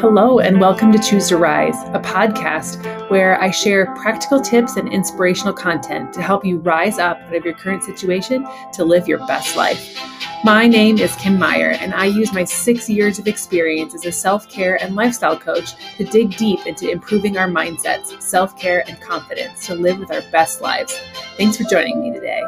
Hello, 0.00 0.38
and 0.38 0.58
welcome 0.62 0.90
to 0.92 0.98
Choose 0.98 1.28
to 1.28 1.36
Rise, 1.36 1.76
a 1.88 2.00
podcast 2.00 3.10
where 3.10 3.38
I 3.38 3.50
share 3.50 3.94
practical 3.96 4.40
tips 4.40 4.76
and 4.76 4.90
inspirational 4.90 5.52
content 5.52 6.14
to 6.14 6.22
help 6.22 6.42
you 6.42 6.56
rise 6.56 6.98
up 6.98 7.18
out 7.18 7.34
of 7.34 7.44
your 7.44 7.52
current 7.52 7.84
situation 7.84 8.46
to 8.72 8.82
live 8.82 9.06
your 9.06 9.18
best 9.26 9.56
life. 9.56 9.94
My 10.42 10.66
name 10.66 10.96
is 10.96 11.14
Kim 11.16 11.38
Meyer, 11.38 11.72
and 11.72 11.92
I 11.92 12.06
use 12.06 12.32
my 12.32 12.44
six 12.44 12.88
years 12.88 13.18
of 13.18 13.28
experience 13.28 13.94
as 13.94 14.06
a 14.06 14.10
self 14.10 14.48
care 14.48 14.82
and 14.82 14.96
lifestyle 14.96 15.38
coach 15.38 15.74
to 15.98 16.04
dig 16.04 16.34
deep 16.38 16.66
into 16.66 16.90
improving 16.90 17.36
our 17.36 17.48
mindsets, 17.48 18.22
self 18.22 18.58
care, 18.58 18.82
and 18.88 18.98
confidence 19.02 19.66
to 19.66 19.74
live 19.74 19.98
with 19.98 20.10
our 20.10 20.22
best 20.32 20.62
lives. 20.62 20.98
Thanks 21.36 21.58
for 21.58 21.64
joining 21.64 22.00
me 22.00 22.10
today. 22.10 22.42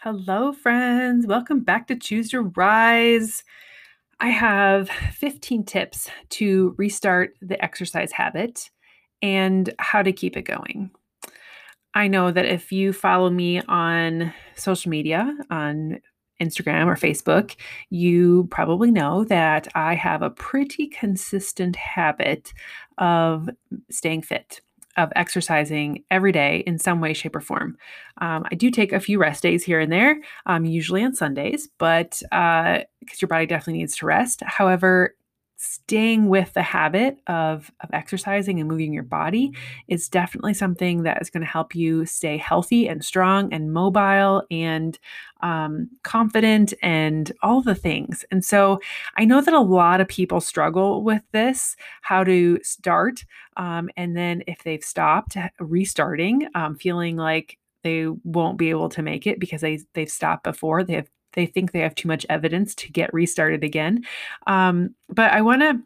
Hello, 0.00 0.52
friends. 0.52 1.24
Welcome 1.24 1.60
back 1.60 1.86
to 1.86 1.94
Choose 1.94 2.30
to 2.30 2.40
Rise. 2.40 3.44
I 4.18 4.28
have 4.28 4.88
15 4.88 5.64
tips 5.64 6.08
to 6.30 6.74
restart 6.78 7.34
the 7.42 7.62
exercise 7.62 8.12
habit 8.12 8.70
and 9.20 9.72
how 9.78 10.02
to 10.02 10.12
keep 10.12 10.36
it 10.36 10.42
going. 10.42 10.90
I 11.94 12.08
know 12.08 12.30
that 12.30 12.46
if 12.46 12.72
you 12.72 12.92
follow 12.92 13.30
me 13.30 13.60
on 13.62 14.32
social 14.54 14.90
media, 14.90 15.36
on 15.50 16.00
Instagram 16.40 16.86
or 16.86 16.94
Facebook, 16.96 17.56
you 17.90 18.46
probably 18.50 18.90
know 18.90 19.24
that 19.24 19.68
I 19.74 19.94
have 19.94 20.22
a 20.22 20.30
pretty 20.30 20.86
consistent 20.86 21.76
habit 21.76 22.52
of 22.98 23.48
staying 23.90 24.22
fit 24.22 24.60
of 24.96 25.12
exercising 25.16 26.04
every 26.10 26.32
day 26.32 26.62
in 26.66 26.78
some 26.78 27.00
way, 27.00 27.12
shape, 27.12 27.36
or 27.36 27.40
form. 27.40 27.76
Um, 28.20 28.44
I 28.50 28.54
do 28.54 28.70
take 28.70 28.92
a 28.92 29.00
few 29.00 29.18
rest 29.18 29.42
days 29.42 29.64
here 29.64 29.80
and 29.80 29.92
there, 29.92 30.20
um, 30.46 30.64
usually 30.64 31.04
on 31.04 31.14
Sundays, 31.14 31.68
but 31.78 32.20
because 32.30 32.82
uh, 32.82 33.20
your 33.20 33.28
body 33.28 33.46
definitely 33.46 33.80
needs 33.80 33.96
to 33.96 34.06
rest. 34.06 34.42
However, 34.44 35.14
staying 35.56 36.28
with 36.28 36.52
the 36.52 36.62
habit 36.62 37.18
of, 37.26 37.70
of 37.80 37.88
exercising 37.92 38.60
and 38.60 38.68
moving 38.68 38.92
your 38.92 39.02
body 39.02 39.52
is 39.88 40.08
definitely 40.08 40.52
something 40.52 41.02
that 41.02 41.20
is 41.22 41.30
going 41.30 41.40
to 41.40 41.50
help 41.50 41.74
you 41.74 42.04
stay 42.04 42.36
healthy 42.36 42.88
and 42.88 43.04
strong 43.04 43.52
and 43.52 43.72
mobile 43.72 44.42
and 44.50 44.98
um, 45.40 45.88
confident 46.02 46.74
and 46.82 47.32
all 47.42 47.62
the 47.62 47.74
things. 47.74 48.24
And 48.30 48.44
so 48.44 48.80
I 49.16 49.24
know 49.24 49.40
that 49.40 49.54
a 49.54 49.60
lot 49.60 50.00
of 50.00 50.08
people 50.08 50.40
struggle 50.40 51.02
with 51.02 51.22
this 51.32 51.76
how 52.02 52.22
to 52.24 52.58
start. 52.62 53.24
Um, 53.56 53.88
and 53.96 54.16
then 54.16 54.42
if 54.46 54.62
they've 54.62 54.84
stopped, 54.84 55.36
restarting, 55.58 56.48
um, 56.54 56.76
feeling 56.76 57.16
like 57.16 57.58
they 57.82 58.08
won't 58.24 58.58
be 58.58 58.70
able 58.70 58.88
to 58.88 59.02
make 59.02 59.26
it 59.26 59.38
because 59.38 59.60
they 59.60 59.78
they've 59.94 60.10
stopped 60.10 60.42
before. 60.42 60.82
They 60.82 60.94
have 60.94 61.08
they 61.36 61.46
think 61.46 61.70
they 61.70 61.80
have 61.80 61.94
too 61.94 62.08
much 62.08 62.26
evidence 62.28 62.74
to 62.76 62.90
get 62.90 63.14
restarted 63.14 63.62
again. 63.62 64.04
Um, 64.46 64.94
but 65.08 65.30
I 65.32 65.42
want 65.42 65.62
to 65.62 65.80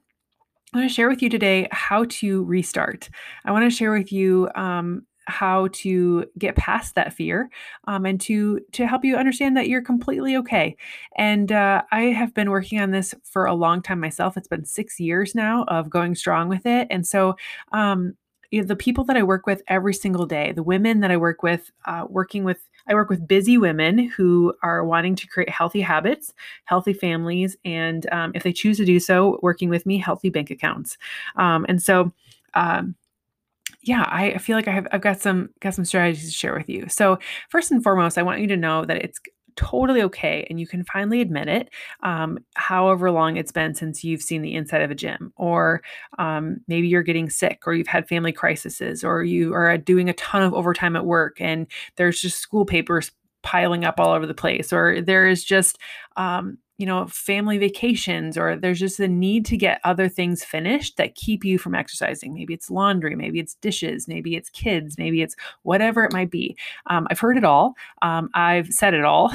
I 0.73 0.79
want 0.79 0.89
to 0.89 0.95
share 0.95 1.09
with 1.09 1.21
you 1.21 1.29
today 1.29 1.69
how 1.73 2.07
to 2.09 2.45
restart. 2.45 3.11
I 3.45 3.51
want 3.51 3.65
to 3.65 3.77
share 3.77 3.93
with 3.93 4.13
you 4.13 4.49
um, 4.55 5.05
how 5.27 5.69
to 5.73 6.25
get 6.39 6.57
past 6.57 6.95
that 6.95 7.13
fear 7.13 7.51
um, 7.85 8.05
and 8.05 8.21
to 8.21 8.61
to 8.73 8.87
help 8.87 9.05
you 9.05 9.17
understand 9.17 9.57
that 9.57 9.69
you're 9.69 9.83
completely 9.83 10.37
okay 10.37 10.77
and 11.17 11.53
uh, 11.53 11.83
i 11.93 12.03
have 12.03 12.35
been 12.35 12.51
working 12.51 12.81
on 12.81 12.91
this 12.91 13.15
for 13.23 13.45
a 13.47 13.55
long 13.55 13.81
time 13.81 14.01
myself 14.01 14.37
it's 14.37 14.49
been 14.49 14.65
six 14.65 14.99
years 14.99 15.35
now 15.35 15.65
of 15.69 15.89
going 15.89 16.15
strong 16.15 16.49
with 16.49 16.67
it 16.67 16.87
and 16.91 17.07
so 17.07 17.37
um, 17.73 18.15
you 18.51 18.61
know, 18.61 18.67
the 18.67 18.77
people 18.77 19.05
that 19.05 19.17
i 19.17 19.23
work 19.23 19.47
with 19.47 19.63
every 19.69 19.95
single 19.95 20.27
day 20.27 20.53
the 20.53 20.63
women 20.63 21.01
that 21.01 21.11
i 21.11 21.17
work 21.17 21.43
with 21.43 21.71
uh, 21.87 22.05
working 22.09 22.45
with 22.45 22.59
I 22.87 22.95
work 22.95 23.09
with 23.09 23.27
busy 23.27 23.59
women 23.59 23.99
who 23.99 24.55
are 24.63 24.85
wanting 24.85 25.15
to 25.17 25.27
create 25.27 25.49
healthy 25.49 25.81
habits, 25.81 26.33
healthy 26.65 26.93
families, 26.93 27.57
and 27.65 28.11
um, 28.13 28.33
if 28.35 28.43
they 28.43 28.53
choose 28.53 28.79
to 28.79 28.85
do 28.85 28.99
so, 28.99 29.39
working 29.43 29.69
with 29.69 29.87
me, 29.87 29.99
healthy 29.99 30.31
bank 30.31 30.51
accounts. 30.51 30.97
Um, 31.37 31.67
and 31.69 31.83
so, 31.83 32.13
um, 32.55 32.95
yeah, 33.83 34.05
I 34.09 34.39
feel 34.39 34.57
like 34.57 34.69
I 34.69 34.73
have 34.73 34.89
I've 34.93 35.01
got 35.01 35.21
some 35.21 35.51
got 35.61 35.75
some 35.75 35.85
strategies 35.85 36.27
to 36.27 36.33
share 36.33 36.55
with 36.55 36.69
you. 36.69 36.89
So 36.89 37.19
first 37.49 37.71
and 37.71 37.83
foremost, 37.83 38.19
I 38.19 38.23
want 38.23 38.41
you 38.41 38.47
to 38.49 38.57
know 38.57 38.85
that 38.85 38.99
it's 38.99 39.21
totally 39.57 40.03
okay 40.03 40.47
and 40.51 40.61
you 40.61 40.67
can 40.67 40.85
finally 40.85 41.21
admit 41.21 41.49
it 41.49 41.71
um, 42.03 42.39
however 42.55 43.11
long 43.11 43.37
it's 43.37 43.53
been 43.53 43.75
since 43.75 44.05
you've 44.05 44.23
seen 44.23 44.43
the 44.43 44.55
inside 44.55 44.83
of 44.83 44.91
a 44.91 44.95
gym 44.95 45.33
or 45.37 45.83
um, 46.19 46.61
maybe 46.69 46.89
you're 46.89 47.03
getting 47.03 47.31
sick 47.31 47.63
or 47.67 47.75
you've 47.75 47.87
had 47.87 48.09
family 48.09 48.33
crises 48.33 49.05
or 49.05 49.23
you 49.23 49.55
are 49.55 49.77
doing 49.79 50.09
a 50.09 50.15
ton 50.15 50.43
of 50.43 50.55
overtime 50.55 50.97
at 50.97 51.07
work 51.07 51.41
and 51.41 51.67
there's 51.97 52.21
just 52.21 52.39
school 52.39 52.65
papers 52.65 53.11
piling 53.43 53.85
up 53.85 53.99
all 53.99 54.13
over 54.13 54.27
the 54.27 54.35
place 54.35 54.73
or 54.73 55.01
there 55.01 55.27
is 55.27 55.45
just 55.45 55.79
um, 56.17 56.59
you 56.81 56.87
know, 56.87 57.07
family 57.09 57.59
vacations, 57.59 58.39
or 58.39 58.57
there's 58.57 58.81
just 58.81 58.99
a 59.01 59.07
need 59.07 59.45
to 59.47 59.57
get 59.57 59.83
other 59.85 60.09
things 60.09 60.43
finished 60.43 60.97
that 60.97 61.15
keep 61.15 61.45
you 61.45 61.59
from 61.59 61.75
exercising. 61.75 62.33
Maybe 62.33 62.55
it's 62.55 62.71
laundry, 62.71 63.15
maybe 63.15 63.39
it's 63.39 63.55
dishes, 63.57 64.09
maybe 64.09 64.35
it's 64.35 64.49
kids, 64.49 64.97
maybe 64.97 65.21
it's 65.21 65.37
whatever 65.63 66.05
it 66.05 66.13
might 66.15 66.31
be. 66.31 66.57
Um, 66.87 67.07
I've 67.11 67.21
heard 67.21 67.37
it 67.37 67.45
all. 67.45 67.75
Um, 68.01 68.31
I've 68.33 68.69
said 68.69 68.95
it 68.95 69.05
all. 69.05 69.31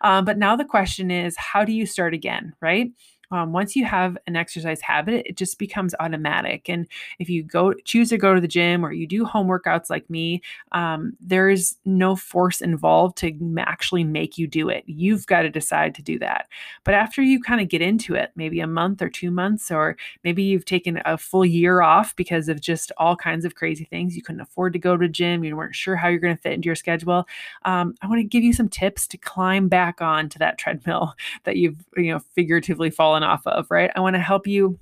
um, 0.00 0.24
but 0.24 0.36
now 0.36 0.56
the 0.56 0.64
question 0.64 1.12
is, 1.12 1.36
how 1.38 1.64
do 1.64 1.72
you 1.72 1.86
start 1.86 2.12
again, 2.12 2.54
right? 2.60 2.90
Um, 3.34 3.52
once 3.52 3.74
you 3.74 3.84
have 3.84 4.16
an 4.28 4.36
exercise 4.36 4.80
habit, 4.80 5.26
it 5.26 5.36
just 5.36 5.58
becomes 5.58 5.92
automatic. 5.98 6.68
And 6.68 6.86
if 7.18 7.28
you 7.28 7.42
go 7.42 7.74
choose 7.84 8.10
to 8.10 8.18
go 8.18 8.32
to 8.32 8.40
the 8.40 8.46
gym 8.46 8.86
or 8.86 8.92
you 8.92 9.08
do 9.08 9.24
home 9.24 9.48
workouts 9.48 9.90
like 9.90 10.08
me, 10.08 10.40
um, 10.70 11.14
there 11.20 11.48
is 11.48 11.76
no 11.84 12.14
force 12.14 12.60
involved 12.60 13.18
to 13.18 13.32
actually 13.58 14.04
make 14.04 14.38
you 14.38 14.46
do 14.46 14.68
it. 14.68 14.84
You've 14.86 15.26
got 15.26 15.42
to 15.42 15.50
decide 15.50 15.96
to 15.96 16.02
do 16.02 16.16
that. 16.20 16.46
But 16.84 16.94
after 16.94 17.22
you 17.22 17.42
kind 17.42 17.60
of 17.60 17.68
get 17.68 17.82
into 17.82 18.14
it, 18.14 18.30
maybe 18.36 18.60
a 18.60 18.68
month 18.68 19.02
or 19.02 19.08
two 19.08 19.32
months, 19.32 19.70
or 19.72 19.96
maybe 20.22 20.44
you've 20.44 20.64
taken 20.64 21.02
a 21.04 21.18
full 21.18 21.44
year 21.44 21.82
off 21.82 22.14
because 22.14 22.48
of 22.48 22.60
just 22.60 22.92
all 22.98 23.16
kinds 23.16 23.44
of 23.44 23.56
crazy 23.56 23.84
things, 23.84 24.14
you 24.14 24.22
couldn't 24.22 24.42
afford 24.42 24.72
to 24.74 24.78
go 24.78 24.96
to 24.96 25.08
gym, 25.08 25.42
you 25.42 25.56
weren't 25.56 25.74
sure 25.74 25.96
how 25.96 26.06
you're 26.06 26.20
going 26.20 26.36
to 26.36 26.40
fit 26.40 26.52
into 26.52 26.66
your 26.66 26.76
schedule. 26.76 27.26
Um, 27.64 27.96
I 28.00 28.06
want 28.06 28.20
to 28.20 28.24
give 28.24 28.44
you 28.44 28.52
some 28.52 28.68
tips 28.68 29.08
to 29.08 29.18
climb 29.18 29.68
back 29.68 30.00
onto 30.00 30.38
that 30.38 30.56
treadmill 30.56 31.14
that 31.44 31.56
you've 31.56 31.84
you 31.96 32.12
know 32.12 32.20
figuratively 32.34 32.90
fallen 32.90 33.23
off 33.24 33.46
of, 33.46 33.66
right? 33.70 33.90
I 33.96 34.00
want 34.00 34.14
to 34.14 34.20
help 34.20 34.46
you 34.46 34.78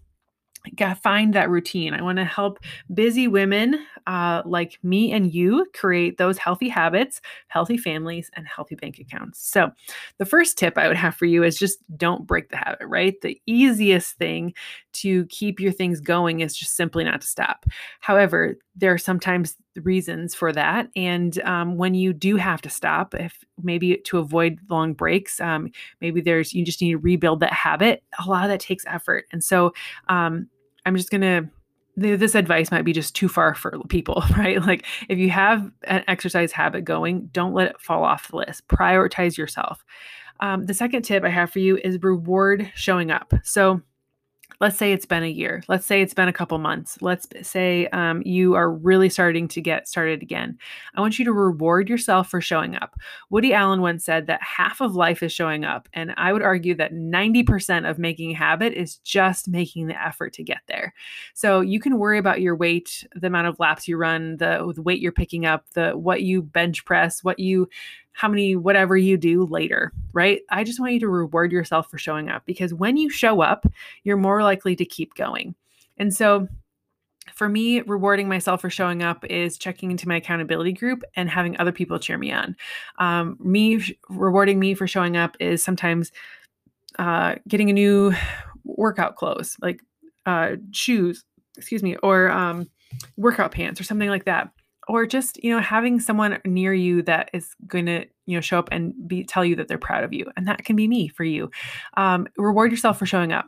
find 1.03 1.35
that 1.35 1.51
routine. 1.51 1.95
I 1.95 2.03
want 2.03 2.19
to 2.19 2.25
help 2.25 2.59
busy 2.95 3.27
women 3.27 3.85
uh, 4.07 4.43
like 4.45 4.79
me 4.83 5.13
and 5.13 5.33
you 5.33 5.67
create 5.75 6.19
those 6.19 6.39
healthy 6.39 6.69
habits, 6.69 7.21
healthy 7.49 7.77
families, 7.77 8.31
and 8.35 8.47
healthy 8.47 8.77
bank 8.77 8.99
accounts. 8.99 9.41
So, 9.41 9.71
the 10.19 10.25
first 10.25 10.57
tip 10.59 10.79
I 10.79 10.89
would 10.89 10.97
have 10.97 11.15
for 11.15 11.27
you 11.27 11.43
is 11.43 11.59
just 11.59 11.79
don't 11.97 12.27
break 12.27 12.51
the 12.51 12.57
habit, 12.57 12.87
right? 12.87 13.21
The 13.21 13.41
easiest 13.47 14.17
thing 14.17 14.55
to 14.95 15.27
keep 15.27 15.59
your 15.59 15.73
things 15.73 16.01
going 16.01 16.41
is 16.41 16.57
just 16.57 16.77
simply 16.77 17.05
not 17.05 17.21
to 17.23 17.27
stop. 17.27 17.67
However, 18.01 18.57
there 18.75 18.93
are 18.93 18.99
sometimes 18.99 19.56
reasons 19.77 20.34
for 20.34 20.53
that. 20.53 20.88
And 20.97 21.38
um, 21.43 21.77
when 21.77 21.94
you 21.94 22.12
do 22.12 22.37
have 22.37 22.62
to 22.62 22.71
stop, 22.71 23.15
if 23.15 23.44
maybe 23.62 23.97
to 24.06 24.19
avoid 24.19 24.59
long 24.71 24.94
breaks, 24.94 25.41
um, 25.41 25.71
maybe 26.00 26.21
there's 26.21 26.55
you 26.55 26.65
just 26.65 26.81
need 26.81 26.93
to 26.93 26.99
rebuild 26.99 27.41
that 27.41 27.53
habit. 27.53 28.03
A 28.25 28.28
lot 28.28 28.44
of 28.44 28.50
that 28.50 28.61
takes 28.61 28.84
effort. 28.87 29.27
And 29.32 29.44
so, 29.44 29.72
um, 30.09 30.49
I'm 30.87 30.97
just 30.97 31.11
going 31.11 31.21
to 31.21 31.49
this 31.94 32.34
advice 32.34 32.71
might 32.71 32.87
be 32.87 32.93
just 32.93 33.15
too 33.15 33.28
far 33.28 33.55
for 33.55 33.78
people, 33.88 34.25
right? 34.37 34.62
Like 34.62 34.87
if 35.09 35.19
you 35.19 35.31
have 35.31 35.71
an 35.84 36.03
exercise 36.09 36.50
habit 36.50 36.84
going, 36.84 37.27
don't 37.32 37.53
let 37.53 37.69
it 37.69 37.81
fall 37.81 38.03
off 38.03 38.28
the 38.28 38.37
list. 38.37 38.66
Prioritize 38.69 39.37
yourself. 39.37 39.84
Um, 40.41 40.66
the 40.66 40.75
second 40.75 41.03
tip 41.03 41.22
I 41.22 41.28
have 41.28 41.50
for 41.50 41.59
you 41.59 41.78
is 41.84 42.03
reward 42.03 42.72
showing 42.75 43.11
up. 43.11 43.32
So 43.44 43.82
let's 44.61 44.77
say 44.77 44.93
it's 44.93 45.07
been 45.07 45.23
a 45.23 45.29
year 45.29 45.63
let's 45.69 45.87
say 45.87 46.03
it's 46.03 46.15
been 46.15 46.29
a 46.29 46.33
couple 46.33 46.59
months 46.59 46.99
let's 47.01 47.27
say 47.43 47.87
um, 47.89 48.23
you 48.25 48.55
are 48.55 48.71
really 48.71 49.09
starting 49.09 49.49
to 49.49 49.61
get 49.61 49.89
started 49.89 50.23
again. 50.23 50.59
I 50.95 51.01
want 51.01 51.19
you 51.19 51.25
to 51.25 51.33
reward 51.33 51.89
yourself 51.89 52.29
for 52.29 52.41
showing 52.41 52.77
up. 52.77 52.99
Woody 53.31 53.53
allen 53.55 53.81
once 53.81 54.05
said 54.05 54.27
that 54.27 54.43
half 54.43 54.81
of 54.81 54.95
life 54.95 55.23
is 55.23 55.33
showing 55.33 55.65
up 55.65 55.89
and 55.93 56.15
i 56.17 56.33
would 56.33 56.43
argue 56.43 56.75
that 56.75 56.93
90% 56.93 57.88
of 57.88 57.99
making 57.99 58.32
a 58.32 58.37
habit 58.37 58.73
is 58.73 58.97
just 58.99 59.49
making 59.49 59.87
the 59.87 60.00
effort 60.00 60.32
to 60.35 60.43
get 60.43 60.61
there. 60.69 60.94
So 61.35 61.61
you 61.61 61.81
can 61.81 61.99
worry 61.99 62.19
about 62.19 62.41
your 62.41 62.56
weight 62.56 63.06
the 63.15 63.26
amount 63.26 63.47
of 63.47 63.59
laps 63.59 63.88
you 63.88 63.97
run 63.97 64.37
the, 64.37 64.73
the 64.75 64.82
weight 64.82 65.00
you're 65.00 65.12
picking 65.12 65.47
up 65.47 65.69
the 65.71 65.93
what 65.93 66.23
you 66.23 66.43
bench 66.43 66.85
press 66.85 67.23
what 67.25 67.38
you 67.38 67.69
how 68.12 68.29
many 68.29 68.56
whatever 68.56 68.97
you 68.97 69.17
do 69.17 69.47
later, 69.47 69.93
right? 70.12 70.43
I 70.50 70.64
just 70.64 70.79
want 70.79 70.93
you 70.93 71.00
to 71.00 71.09
reward 71.09 71.53
yourself 71.53 71.91
for 71.91 71.99
showing 71.99 72.29
up 72.29 72.44
because 72.47 72.75
when 72.75 72.97
you 72.97 73.11
show 73.11 73.41
up, 73.41 73.67
you're 74.05 74.17
more 74.17 74.43
likely 74.43 74.76
to 74.76 74.85
keep 74.85 75.14
going. 75.14 75.55
And 75.97 76.14
so 76.14 76.49
for 77.35 77.49
me, 77.49 77.81
rewarding 77.82 78.29
myself 78.29 78.61
for 78.61 78.70
showing 78.70 79.03
up 79.03 79.25
is 79.26 79.56
checking 79.56 79.91
into 79.91 80.09
my 80.09 80.17
accountability 80.17 80.73
group 80.73 81.03
and 81.17 81.31
having 81.31 81.56
other 81.59 81.73
people 81.73 81.99
cheer 81.99 82.19
me 82.19 82.32
on. 82.32 82.56
Um, 82.99 83.37
me 83.41 83.82
rewarding 84.09 84.59
me 84.59 84.75
for 84.75 84.87
showing 84.87 85.17
up 85.17 85.37
is 85.41 85.62
sometimes 85.62 86.12
uh, 86.99 87.37
getting 87.49 87.70
a 87.70 87.73
new 87.73 88.12
workout 88.64 89.17
clothes, 89.17 89.56
like 89.62 89.81
uh, 90.26 90.56
shoes, 90.73 91.25
excuse 91.56 91.82
me, 91.82 91.97
or 91.97 92.31
um, 92.31 92.69
workout 93.17 93.53
pants 93.53 93.81
or 93.81 93.85
something 93.85 94.09
like 94.09 94.25
that 94.25 94.50
or 94.88 95.06
just 95.06 95.43
you 95.43 95.55
know 95.55 95.61
having 95.61 96.00
someone 96.00 96.38
near 96.44 96.75
you 96.75 97.02
that 97.02 97.31
is 97.32 97.55
going 97.67 97.87
to 97.87 98.05
you 98.26 98.37
know 98.37 98.40
show 98.40 98.58
up 98.58 98.69
and 98.73 98.94
be 99.06 99.25
tell 99.25 99.44
you 99.44 99.56
that 99.56 99.69
they're 99.69 99.79
proud 99.79 100.05
of 100.05 100.12
you 100.12 100.26
and 100.37 100.46
that 100.46 100.64
can 100.64 100.76
be 100.76 100.88
me 100.88 101.08
for 101.08 101.25
you. 101.25 101.50
Um, 101.96 102.26
reward 102.37 102.70
yourself 102.70 102.99
for 102.99 103.06
showing 103.06 103.32
up. 103.32 103.46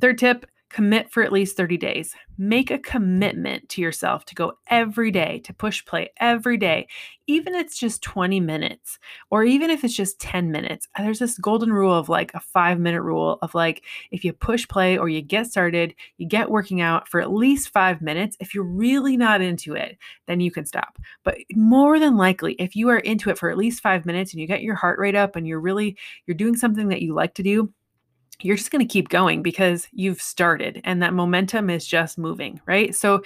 Third 0.00 0.18
tip 0.18 0.46
commit 0.72 1.10
for 1.10 1.22
at 1.22 1.32
least 1.32 1.56
30 1.56 1.76
days. 1.76 2.14
Make 2.38 2.70
a 2.70 2.78
commitment 2.78 3.68
to 3.70 3.82
yourself 3.82 4.24
to 4.24 4.34
go 4.34 4.54
every 4.68 5.10
day, 5.10 5.40
to 5.44 5.52
push 5.52 5.84
play 5.84 6.10
every 6.16 6.56
day, 6.56 6.88
even 7.26 7.54
if 7.54 7.66
it's 7.66 7.78
just 7.78 8.02
20 8.02 8.40
minutes, 8.40 8.98
or 9.30 9.44
even 9.44 9.70
if 9.70 9.84
it's 9.84 9.94
just 9.94 10.18
10 10.18 10.50
minutes. 10.50 10.88
Uh, 10.96 11.02
there's 11.02 11.18
this 11.18 11.38
golden 11.38 11.72
rule 11.72 11.94
of 11.94 12.08
like 12.08 12.32
a 12.34 12.40
five 12.40 12.80
minute 12.80 13.02
rule 13.02 13.38
of 13.42 13.54
like, 13.54 13.84
if 14.10 14.24
you 14.24 14.32
push 14.32 14.66
play 14.66 14.96
or 14.96 15.08
you 15.08 15.20
get 15.20 15.46
started, 15.46 15.94
you 16.16 16.26
get 16.26 16.50
working 16.50 16.80
out 16.80 17.06
for 17.06 17.20
at 17.20 17.32
least 17.32 17.68
five 17.68 18.00
minutes. 18.00 18.36
If 18.40 18.54
you're 18.54 18.64
really 18.64 19.16
not 19.16 19.42
into 19.42 19.74
it, 19.74 19.98
then 20.26 20.40
you 20.40 20.50
can 20.50 20.64
stop. 20.64 20.98
But 21.22 21.36
more 21.54 21.98
than 21.98 22.16
likely, 22.16 22.54
if 22.54 22.74
you 22.74 22.88
are 22.88 22.98
into 22.98 23.28
it 23.28 23.38
for 23.38 23.50
at 23.50 23.58
least 23.58 23.82
five 23.82 24.06
minutes 24.06 24.32
and 24.32 24.40
you 24.40 24.46
get 24.46 24.62
your 24.62 24.74
heart 24.74 24.98
rate 24.98 25.14
up 25.14 25.36
and 25.36 25.46
you're 25.46 25.60
really, 25.60 25.98
you're 26.26 26.34
doing 26.34 26.56
something 26.56 26.88
that 26.88 27.02
you 27.02 27.14
like 27.14 27.34
to 27.34 27.42
do, 27.42 27.72
you're 28.44 28.56
just 28.56 28.70
going 28.70 28.86
to 28.86 28.92
keep 28.92 29.08
going 29.08 29.42
because 29.42 29.88
you've 29.92 30.20
started 30.20 30.80
and 30.84 31.02
that 31.02 31.14
momentum 31.14 31.70
is 31.70 31.86
just 31.86 32.18
moving, 32.18 32.60
right? 32.66 32.94
So 32.94 33.22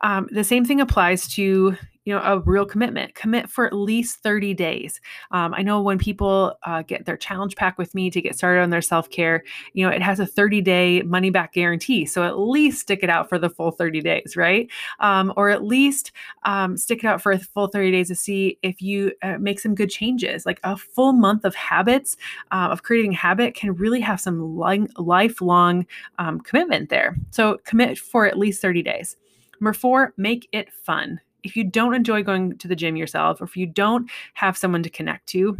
um, 0.00 0.28
the 0.30 0.44
same 0.44 0.64
thing 0.64 0.80
applies 0.80 1.28
to 1.34 1.76
you 2.08 2.14
know 2.14 2.22
a 2.22 2.40
real 2.40 2.64
commitment 2.64 3.14
commit 3.14 3.50
for 3.50 3.66
at 3.66 3.74
least 3.74 4.22
30 4.22 4.54
days. 4.54 5.00
Um, 5.30 5.52
i 5.52 5.60
know 5.60 5.82
when 5.82 5.98
people 5.98 6.54
uh, 6.62 6.80
get 6.82 7.04
their 7.04 7.18
challenge 7.18 7.54
pack 7.54 7.76
with 7.76 7.94
me 7.94 8.10
to 8.10 8.22
get 8.22 8.34
started 8.34 8.62
on 8.62 8.70
their 8.70 8.80
self-care 8.80 9.44
you 9.74 9.84
know 9.84 9.92
it 9.92 10.00
has 10.00 10.18
a 10.18 10.26
30 10.26 10.62
day 10.62 11.02
money 11.02 11.28
back 11.28 11.52
guarantee 11.52 12.06
so 12.06 12.22
at 12.22 12.38
least 12.38 12.80
stick 12.80 13.00
it 13.02 13.10
out 13.10 13.28
for 13.28 13.38
the 13.38 13.50
full 13.50 13.70
30 13.70 14.00
days 14.00 14.36
right? 14.38 14.70
Um, 15.00 15.32
or 15.36 15.50
at 15.50 15.64
least 15.64 16.12
um, 16.44 16.76
stick 16.78 17.04
it 17.04 17.06
out 17.06 17.20
for 17.20 17.32
a 17.32 17.38
full 17.38 17.66
30 17.66 17.90
days 17.90 18.08
to 18.08 18.14
see 18.14 18.58
if 18.62 18.80
you 18.80 19.12
uh, 19.22 19.36
make 19.38 19.60
some 19.60 19.74
good 19.74 19.90
changes. 19.90 20.46
Like 20.46 20.60
a 20.64 20.76
full 20.76 21.12
month 21.12 21.44
of 21.44 21.54
habits 21.54 22.16
uh, 22.52 22.68
of 22.70 22.82
creating 22.82 23.12
habit 23.12 23.54
can 23.54 23.74
really 23.74 24.00
have 24.00 24.20
some 24.20 24.58
li- 24.58 24.88
lifelong 24.96 25.86
um, 26.18 26.40
commitment 26.40 26.88
there. 26.88 27.16
So 27.30 27.58
commit 27.64 27.98
for 27.98 28.26
at 28.26 28.38
least 28.38 28.62
30 28.62 28.82
days. 28.82 29.16
Number 29.60 29.72
four, 29.72 30.14
make 30.16 30.48
it 30.52 30.72
fun. 30.72 31.20
If 31.48 31.56
you 31.56 31.64
don't 31.64 31.94
enjoy 31.94 32.22
going 32.22 32.58
to 32.58 32.68
the 32.68 32.76
gym 32.76 32.96
yourself, 32.96 33.40
or 33.40 33.44
if 33.44 33.56
you 33.56 33.66
don't 33.66 34.10
have 34.34 34.56
someone 34.56 34.82
to 34.82 34.90
connect 34.90 35.26
to, 35.28 35.56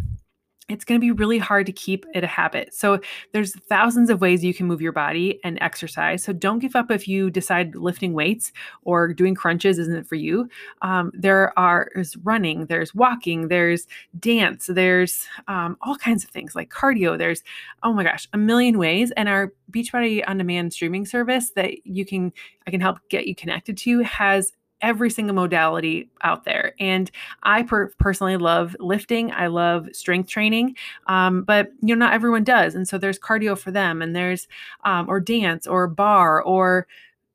it's 0.69 0.85
going 0.85 0.99
to 0.99 1.03
be 1.03 1.11
really 1.11 1.39
hard 1.39 1.65
to 1.65 1.71
keep 1.71 2.05
it 2.13 2.23
a 2.23 2.27
habit. 2.27 2.73
So 2.73 2.99
there's 3.33 3.55
thousands 3.55 4.09
of 4.09 4.21
ways 4.21 4.43
you 4.43 4.53
can 4.53 4.67
move 4.67 4.81
your 4.81 4.91
body 4.91 5.39
and 5.43 5.57
exercise. 5.61 6.23
So 6.23 6.31
don't 6.31 6.59
give 6.59 6.75
up 6.75 6.91
if 6.91 7.07
you 7.07 7.31
decide 7.31 7.75
lifting 7.75 8.13
weights 8.13 8.51
or 8.83 9.11
doing 9.11 9.33
crunches 9.33 9.79
isn't 9.79 10.07
for 10.07 10.15
you. 10.15 10.47
Um, 10.83 11.11
there 11.15 11.57
are 11.57 11.89
there's 11.95 12.15
running, 12.17 12.67
there's 12.67 12.93
walking, 12.93 13.47
there's 13.47 13.87
dance, 14.19 14.67
there's 14.67 15.25
um, 15.47 15.75
all 15.81 15.95
kinds 15.95 16.23
of 16.23 16.29
things 16.29 16.55
like 16.55 16.69
cardio. 16.69 17.17
There's 17.17 17.43
oh 17.81 17.93
my 17.93 18.03
gosh, 18.03 18.29
a 18.31 18.37
million 18.37 18.77
ways. 18.77 19.11
And 19.17 19.27
our 19.27 19.51
Beachbody 19.71 20.23
on 20.27 20.37
demand 20.37 20.73
streaming 20.73 21.05
service 21.05 21.51
that 21.51 21.85
you 21.85 22.05
can 22.05 22.31
I 22.67 22.71
can 22.71 22.81
help 22.81 22.99
get 23.09 23.27
you 23.27 23.33
connected 23.33 23.77
to 23.79 23.99
has 24.03 24.51
every 24.81 25.09
single 25.09 25.35
modality 25.35 26.09
out 26.23 26.45
there. 26.45 26.73
And 26.79 27.11
I 27.43 27.63
per- 27.63 27.91
personally 27.99 28.37
love 28.37 28.75
lifting. 28.79 29.31
I 29.31 29.47
love 29.47 29.89
strength 29.93 30.29
training, 30.29 30.75
um, 31.07 31.43
but 31.43 31.71
you 31.81 31.95
know 31.95 32.05
not 32.05 32.13
everyone 32.13 32.43
does. 32.43 32.75
And 32.75 32.87
so 32.87 32.97
there's 32.97 33.19
cardio 33.19 33.57
for 33.57 33.71
them, 33.71 34.01
and 34.01 34.15
there's 34.15 34.47
um, 34.85 35.09
or 35.09 35.19
dance 35.19 35.67
or 35.67 35.87
barre 35.87 36.43
or 36.43 36.87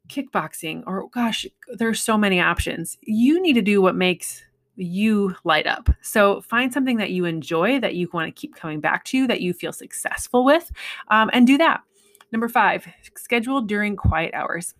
kickboxing 0.08 0.82
or 0.86 1.08
gosh, 1.08 1.46
there's 1.74 2.00
so 2.00 2.18
many 2.18 2.40
options. 2.40 2.98
You 3.02 3.40
need 3.40 3.54
to 3.54 3.62
do 3.62 3.80
what 3.80 3.96
makes 3.96 4.42
you 4.76 5.34
light 5.44 5.66
up. 5.66 5.88
So 6.02 6.40
find 6.40 6.72
something 6.72 6.96
that 6.96 7.10
you 7.10 7.24
enjoy, 7.24 7.80
that 7.80 7.94
you 7.94 8.08
want 8.12 8.34
to 8.34 8.40
keep 8.40 8.54
coming 8.54 8.80
back 8.80 9.04
to, 9.06 9.26
that 9.28 9.40
you 9.40 9.52
feel 9.52 9.72
successful 9.72 10.44
with, 10.44 10.70
um, 11.08 11.30
and 11.32 11.46
do 11.46 11.56
that. 11.58 11.82
Number 12.32 12.48
five, 12.48 12.86
schedule 13.16 13.60
during 13.60 13.94
quiet 13.94 14.34
hours. 14.34 14.74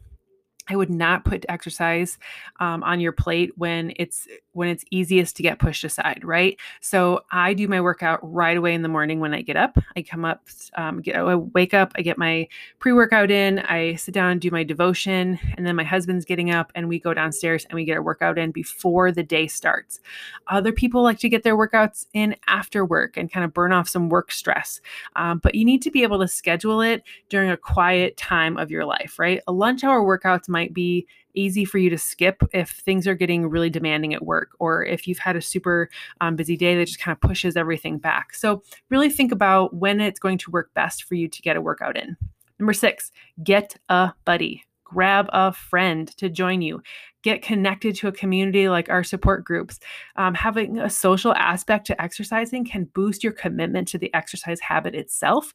I 0.69 0.76
would 0.76 0.90
not 0.90 1.25
put 1.25 1.44
exercise 1.49 2.19
um, 2.58 2.82
on 2.82 3.00
your 3.00 3.12
plate 3.12 3.52
when 3.56 3.93
it's 3.96 4.26
when 4.52 4.69
it's 4.69 4.84
easiest 4.90 5.37
to 5.37 5.43
get 5.43 5.58
pushed 5.58 5.84
aside, 5.84 6.20
right? 6.22 6.58
So 6.81 7.20
I 7.32 7.55
do 7.55 7.69
my 7.69 7.81
workout 7.81 8.20
right 8.22 8.56
away 8.56 8.72
in 8.72 8.82
the 8.82 8.88
morning 8.88 9.20
when 9.20 9.34
I 9.34 9.43
get 9.43 9.56
up. 9.56 9.76
I 9.96 10.02
come 10.02 10.25
up, 10.25 10.49
um, 10.76 11.02
get 11.02 11.16
I 11.16 11.34
wake 11.34 11.75
up, 11.75 11.93
I 11.96 12.02
get 12.02 12.16
my 12.16 12.49
pre 12.78 12.93
workout 12.93 13.31
in, 13.31 13.58
I 13.58 13.96
sit 13.96 14.14
down, 14.14 14.38
do 14.38 14.50
my 14.50 14.64
devotion, 14.64 15.38
and 15.56 15.66
then 15.66 15.76
my 15.76 15.84
husband's 15.84 16.25
getting 16.25 16.50
up, 16.50 16.72
and 16.75 16.88
we 16.88 16.99
go 16.99 17.12
downstairs 17.12 17.67
and 17.67 17.75
we 17.75 17.84
get 17.84 17.96
our 17.96 18.02
workout 18.02 18.38
in 18.38 18.50
before 18.50 19.12
the 19.12 19.22
day 19.22 19.46
starts. 19.46 20.00
Other 20.46 20.72
people 20.72 21.02
like 21.02 21.19
to 21.19 21.28
get 21.28 21.43
their 21.43 21.56
workouts 21.56 22.06
in 22.14 22.37
after 22.49 22.87
work 22.87 23.17
and 23.17 23.31
kind 23.31 23.44
of 23.44 23.52
burn 23.52 23.72
off 23.72 23.88
some 23.88 24.08
work 24.08 24.32
stress, 24.32 24.81
um, 25.17 25.38
but 25.38 25.55
you 25.55 25.64
need 25.64 25.82
to 25.82 25.90
be 25.90 26.02
able 26.02 26.20
to 26.20 26.28
schedule 26.28 26.81
it 26.81 27.02
during 27.28 27.50
a 27.50 27.56
quiet 27.56 28.17
time 28.17 28.56
of 28.56 28.70
your 28.70 28.87
life, 28.87 29.19
right? 29.19 29.43
A 29.46 29.52
lunch 29.52 29.84
hour 29.84 30.00
workouts 30.00 30.49
might 30.55 30.73
be 30.73 31.06
easy 31.35 31.65
for 31.65 31.79
you 31.79 31.91
to 31.91 31.99
skip 31.99 32.43
if 32.53 32.71
things 32.71 33.09
are 33.09 33.17
getting 33.17 33.51
really 33.51 33.69
demanding 33.69 34.15
at 34.15 34.25
work 34.25 34.51
or 34.61 34.85
if 34.85 35.09
you've 35.09 35.19
had 35.19 35.35
a 35.35 35.43
super 35.43 35.91
um, 36.21 36.37
busy 36.37 36.56
day 36.56 36.77
that 36.77 36.87
just 36.87 37.01
kind 37.01 37.12
of 37.12 37.21
pushes 37.21 37.56
everything 37.56 37.99
back. 37.99 38.33
So, 38.33 38.62
really 38.89 39.11
think 39.11 39.33
about 39.33 39.75
when 39.75 40.01
it's 40.01 40.21
going 40.21 40.39
to 40.39 40.51
work 40.53 40.73
best 40.75 41.03
for 41.03 41.17
you 41.17 41.29
to 41.29 41.43
get 41.43 41.56
a 41.56 41.61
workout 41.61 41.97
in. 41.97 42.17
Number 42.61 42.73
six, 42.73 43.11
get 43.43 43.77
a 43.89 44.12
buddy. 44.25 44.62
Grab 44.85 45.29
a 45.33 45.53
friend 45.53 46.06
to 46.19 46.29
join 46.29 46.62
you. 46.62 46.81
Get 47.23 47.43
connected 47.43 47.97
to 47.97 48.09
a 48.09 48.12
community 48.12 48.69
like 48.69 48.89
our 48.91 49.03
support 49.03 49.45
groups. 49.45 49.81
Um, 50.15 50.35
having 50.35 50.79
a 50.79 50.89
social 50.89 51.35
aspect 51.35 51.87
to 51.89 52.01
exercising 52.01 52.65
can 52.65 52.85
boost 52.95 53.25
your 53.25 53.33
commitment 53.33 53.89
to 53.89 53.99
the 53.99 54.12
exercise 54.15 54.61
habit 54.61 54.95
itself, 54.95 55.53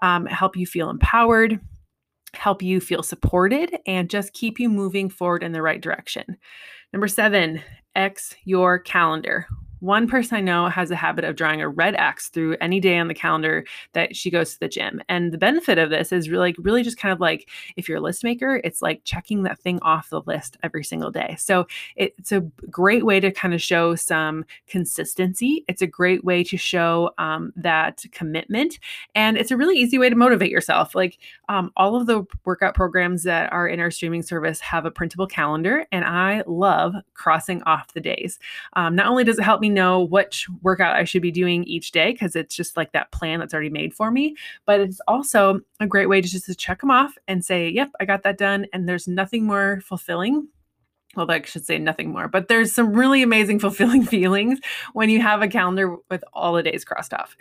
um, 0.00 0.26
help 0.26 0.56
you 0.56 0.66
feel 0.66 0.90
empowered, 0.90 1.58
help 2.34 2.62
you 2.62 2.80
feel 2.80 3.02
supported 3.02 3.76
and 3.86 4.10
just 4.10 4.32
keep 4.32 4.58
you 4.58 4.68
moving 4.68 5.08
forward 5.08 5.42
in 5.42 5.52
the 5.52 5.62
right 5.62 5.80
direction. 5.80 6.36
Number 6.92 7.08
seven, 7.08 7.60
X 7.94 8.34
your 8.44 8.78
calendar. 8.78 9.46
One 9.82 10.06
person 10.06 10.36
I 10.36 10.40
know 10.40 10.68
has 10.68 10.92
a 10.92 10.96
habit 10.96 11.24
of 11.24 11.34
drawing 11.34 11.60
a 11.60 11.68
red 11.68 11.96
X 11.96 12.28
through 12.28 12.56
any 12.60 12.78
day 12.78 12.98
on 12.98 13.08
the 13.08 13.14
calendar 13.14 13.64
that 13.94 14.14
she 14.14 14.30
goes 14.30 14.52
to 14.52 14.60
the 14.60 14.68
gym. 14.68 15.02
And 15.08 15.32
the 15.32 15.38
benefit 15.38 15.76
of 15.76 15.90
this 15.90 16.12
is 16.12 16.30
really, 16.30 16.54
really 16.56 16.84
just 16.84 16.98
kind 16.98 17.12
of 17.12 17.18
like 17.18 17.48
if 17.74 17.88
you're 17.88 17.98
a 17.98 18.00
list 18.00 18.22
maker, 18.22 18.60
it's 18.62 18.80
like 18.80 19.00
checking 19.02 19.42
that 19.42 19.58
thing 19.58 19.80
off 19.82 20.08
the 20.08 20.20
list 20.20 20.56
every 20.62 20.84
single 20.84 21.10
day. 21.10 21.34
So 21.36 21.66
it's 21.96 22.30
a 22.30 22.42
great 22.70 23.04
way 23.04 23.18
to 23.18 23.32
kind 23.32 23.54
of 23.54 23.60
show 23.60 23.96
some 23.96 24.44
consistency. 24.68 25.64
It's 25.66 25.82
a 25.82 25.86
great 25.88 26.22
way 26.22 26.44
to 26.44 26.56
show 26.56 27.10
um, 27.18 27.52
that 27.56 28.04
commitment. 28.12 28.78
And 29.16 29.36
it's 29.36 29.50
a 29.50 29.56
really 29.56 29.76
easy 29.76 29.98
way 29.98 30.08
to 30.08 30.14
motivate 30.14 30.52
yourself. 30.52 30.94
Like 30.94 31.18
um, 31.48 31.72
all 31.76 31.96
of 31.96 32.06
the 32.06 32.24
workout 32.44 32.76
programs 32.76 33.24
that 33.24 33.52
are 33.52 33.66
in 33.66 33.80
our 33.80 33.90
streaming 33.90 34.22
service 34.22 34.60
have 34.60 34.86
a 34.86 34.92
printable 34.92 35.26
calendar. 35.26 35.86
And 35.90 36.04
I 36.04 36.44
love 36.46 36.94
crossing 37.14 37.64
off 37.64 37.94
the 37.94 38.00
days. 38.00 38.38
Um, 38.74 38.94
not 38.94 39.08
only 39.08 39.24
does 39.24 39.40
it 39.40 39.42
help 39.42 39.60
me 39.60 39.71
know 39.72 40.02
which 40.02 40.46
workout 40.62 40.96
I 40.96 41.04
should 41.04 41.22
be 41.22 41.30
doing 41.30 41.64
each 41.64 41.92
day 41.92 42.12
because 42.12 42.36
it's 42.36 42.54
just 42.54 42.76
like 42.76 42.92
that 42.92 43.12
plan 43.12 43.40
that's 43.40 43.54
already 43.54 43.70
made 43.70 43.94
for 43.94 44.10
me. 44.10 44.36
But 44.66 44.80
it's 44.80 45.00
also 45.08 45.60
a 45.80 45.86
great 45.86 46.08
way 46.08 46.20
to 46.20 46.28
just 46.28 46.46
to 46.46 46.54
check 46.54 46.80
them 46.80 46.90
off 46.90 47.16
and 47.28 47.44
say, 47.44 47.68
yep, 47.68 47.90
I 48.00 48.04
got 48.04 48.22
that 48.22 48.38
done. 48.38 48.66
And 48.72 48.88
there's 48.88 49.08
nothing 49.08 49.44
more 49.44 49.80
fulfilling 49.84 50.48
well, 51.14 51.30
I 51.30 51.42
should 51.42 51.66
say 51.66 51.78
nothing 51.78 52.10
more, 52.10 52.28
but 52.28 52.48
there's 52.48 52.72
some 52.72 52.94
really 52.94 53.22
amazing, 53.22 53.58
fulfilling 53.60 54.04
feelings 54.04 54.60
when 54.92 55.10
you 55.10 55.20
have 55.20 55.42
a 55.42 55.48
calendar 55.48 55.96
with 56.10 56.24
all 56.32 56.54
the 56.54 56.62
days 56.62 56.84
crossed 56.84 57.12
off. 57.12 57.36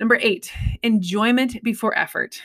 Number 0.00 0.18
eight, 0.20 0.52
enjoyment 0.82 1.62
before 1.62 1.96
effort. 1.96 2.42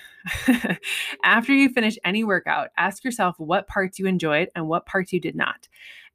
After 1.24 1.52
you 1.52 1.70
finish 1.70 1.98
any 2.06 2.24
workout, 2.24 2.70
ask 2.78 3.04
yourself 3.04 3.40
what 3.40 3.66
parts 3.66 3.98
you 3.98 4.06
enjoyed 4.06 4.50
and 4.56 4.68
what 4.68 4.86
parts 4.86 5.12
you 5.12 5.20
did 5.20 5.36
not 5.36 5.68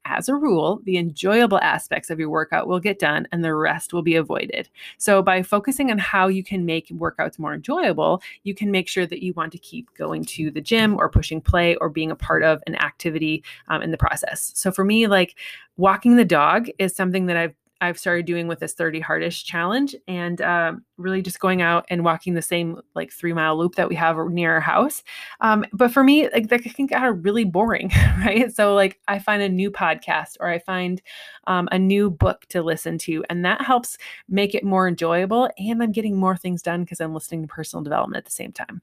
as 0.04 0.28
a 0.28 0.34
rule, 0.34 0.80
the 0.84 0.96
enjoyable 0.96 1.58
aspects 1.58 2.10
of 2.10 2.18
your 2.18 2.30
workout 2.30 2.68
will 2.68 2.80
get 2.80 2.98
done 2.98 3.26
and 3.32 3.44
the 3.44 3.54
rest 3.54 3.92
will 3.92 4.02
be 4.02 4.16
avoided. 4.16 4.68
So, 4.98 5.22
by 5.22 5.42
focusing 5.42 5.90
on 5.90 5.98
how 5.98 6.28
you 6.28 6.44
can 6.44 6.64
make 6.64 6.88
workouts 6.88 7.38
more 7.38 7.54
enjoyable, 7.54 8.22
you 8.42 8.54
can 8.54 8.70
make 8.70 8.88
sure 8.88 9.06
that 9.06 9.22
you 9.22 9.32
want 9.34 9.52
to 9.52 9.58
keep 9.58 9.92
going 9.96 10.24
to 10.26 10.50
the 10.50 10.60
gym 10.60 10.96
or 10.96 11.08
pushing 11.08 11.40
play 11.40 11.76
or 11.76 11.88
being 11.88 12.10
a 12.10 12.16
part 12.16 12.42
of 12.42 12.62
an 12.66 12.76
activity 12.76 13.42
um, 13.68 13.82
in 13.82 13.90
the 13.90 13.98
process. 13.98 14.52
So, 14.54 14.70
for 14.70 14.84
me, 14.84 15.06
like 15.06 15.36
walking 15.76 16.16
the 16.16 16.24
dog 16.24 16.68
is 16.78 16.94
something 16.94 17.26
that 17.26 17.36
I've 17.36 17.54
I've 17.84 17.98
started 17.98 18.26
doing 18.26 18.48
with 18.48 18.60
this 18.60 18.74
30 18.74 19.00
hardest 19.00 19.46
challenge 19.46 19.94
and 20.08 20.40
uh, 20.40 20.72
really 20.96 21.22
just 21.22 21.40
going 21.40 21.62
out 21.62 21.84
and 21.88 22.04
walking 22.04 22.34
the 22.34 22.42
same 22.42 22.80
like 22.94 23.12
three 23.12 23.32
mile 23.32 23.56
loop 23.56 23.74
that 23.76 23.88
we 23.88 23.94
have 23.94 24.16
near 24.28 24.54
our 24.54 24.60
house. 24.60 25.02
Um, 25.40 25.64
but 25.72 25.92
for 25.92 26.02
me, 26.02 26.28
like 26.30 26.48
that 26.48 26.62
can 26.62 26.86
get 26.86 27.00
really 27.22 27.44
boring, 27.44 27.90
right? 28.18 28.52
So 28.52 28.74
like 28.74 29.00
I 29.08 29.18
find 29.18 29.42
a 29.42 29.48
new 29.48 29.70
podcast 29.70 30.36
or 30.40 30.48
I 30.48 30.58
find 30.58 31.02
um, 31.46 31.68
a 31.72 31.78
new 31.78 32.10
book 32.10 32.46
to 32.48 32.62
listen 32.62 32.98
to, 32.98 33.24
and 33.30 33.44
that 33.44 33.60
helps 33.62 33.98
make 34.28 34.54
it 34.54 34.64
more 34.64 34.88
enjoyable. 34.88 35.50
And 35.58 35.82
I'm 35.82 35.92
getting 35.92 36.16
more 36.16 36.36
things 36.36 36.62
done 36.62 36.84
because 36.84 37.00
I'm 37.00 37.14
listening 37.14 37.42
to 37.42 37.48
personal 37.48 37.82
development 37.82 38.18
at 38.18 38.24
the 38.24 38.30
same 38.30 38.52
time. 38.52 38.80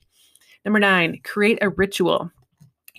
Number 0.63 0.79
nine, 0.79 1.19
create 1.23 1.57
a 1.61 1.69
ritual 1.69 2.31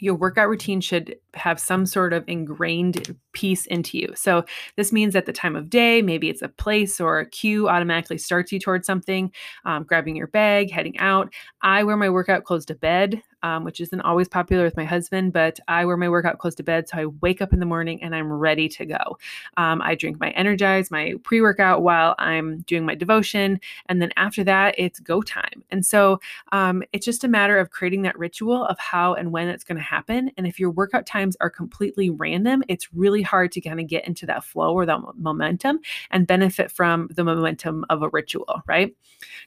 your 0.03 0.17
workout 0.17 0.49
routine 0.49 0.81
should 0.81 1.15
have 1.35 1.61
some 1.61 1.87
sort 1.87 2.13
of 2.13 2.25
ingrained 2.27 3.17
piece 3.33 3.67
into 3.67 3.97
you. 3.97 4.13
So, 4.17 4.45
this 4.77 4.93
means 4.93 5.15
at 5.15 5.27
the 5.27 5.33
time 5.33 5.55
of 5.55 5.71
day, 5.71 6.03
maybe 6.03 6.29
it's 6.29 6.43
a 6.43 6.49
place 6.49 7.01
or 7.01 7.21
a 7.21 7.31
cue 7.31 7.69
automatically 7.69 8.19
starts 8.19 8.51
you 8.51 8.59
towards 8.59 8.85
something, 8.85 9.31
um, 9.65 9.85
grabbing 9.85 10.17
your 10.17 10.27
bag, 10.27 10.73
heading 10.73 10.99
out. 10.99 11.33
I 11.63 11.85
wear 11.85 11.97
my 11.97 12.11
workout 12.11 12.43
clothes 12.43 12.67
to 12.67 12.75
bed. 12.75 13.23
Um, 13.43 13.65
which 13.65 13.81
isn't 13.81 14.01
always 14.01 14.29
popular 14.29 14.65
with 14.65 14.77
my 14.77 14.85
husband, 14.85 15.33
but 15.33 15.59
I 15.69 15.85
wear 15.85 15.97
my 15.97 16.09
workout 16.09 16.39
close 16.39 16.55
to 16.57 16.63
bed. 16.63 16.89
So 16.89 16.99
I 16.99 17.07
wake 17.07 17.41
up 17.41 17.53
in 17.53 17.61
the 17.61 17.67
morning 17.67 18.03
and 18.03 18.15
I'm 18.15 18.33
ready 18.33 18.69
to 18.71 18.87
go. 18.87 19.19
Um, 19.57 19.83
I 19.83 19.95
drink 19.95 20.21
my 20.21 20.31
Energize, 20.31 20.91
my 20.91 21.15
pre 21.23 21.41
workout 21.41 21.83
while 21.83 22.15
I'm 22.19 22.61
doing 22.63 22.85
my 22.85 22.95
devotion. 22.95 23.61
And 23.87 24.01
then 24.01 24.13
after 24.17 24.45
that, 24.45 24.75
it's 24.79 25.01
go 25.01 25.23
time. 25.23 25.63
And 25.71 25.85
so 25.85 26.21
um, 26.53 26.83
it's 26.93 27.05
just 27.05 27.25
a 27.25 27.29
matter 27.29 27.59
of 27.59 27.71
creating 27.71 28.03
that 28.03 28.19
ritual 28.19 28.65
of 28.65 28.79
how 28.79 29.15
and 29.15 29.33
when 29.33 29.49
it's 29.49 29.65
going 29.65 29.79
to 29.79 29.83
happen. 29.83 30.31
And 30.37 30.47
if 30.47 30.59
your 30.59 30.71
workout 30.71 31.07
times 31.07 31.37
are 31.41 31.51
completely 31.51 32.11
random, 32.11 32.63
it's 32.69 32.93
really 32.93 33.23
hard 33.23 33.53
to 33.53 33.61
kind 33.61 33.81
of 33.81 33.87
get 33.87 34.07
into 34.07 34.27
that 34.27 34.45
flow 34.45 34.75
or 34.75 34.87
that 34.87 35.01
momentum 35.17 35.81
and 36.11 36.27
benefit 36.27 36.71
from 36.71 37.09
the 37.13 37.25
momentum 37.25 37.85
of 37.91 38.03
a 38.03 38.09
ritual, 38.09 38.63
right? 38.67 38.95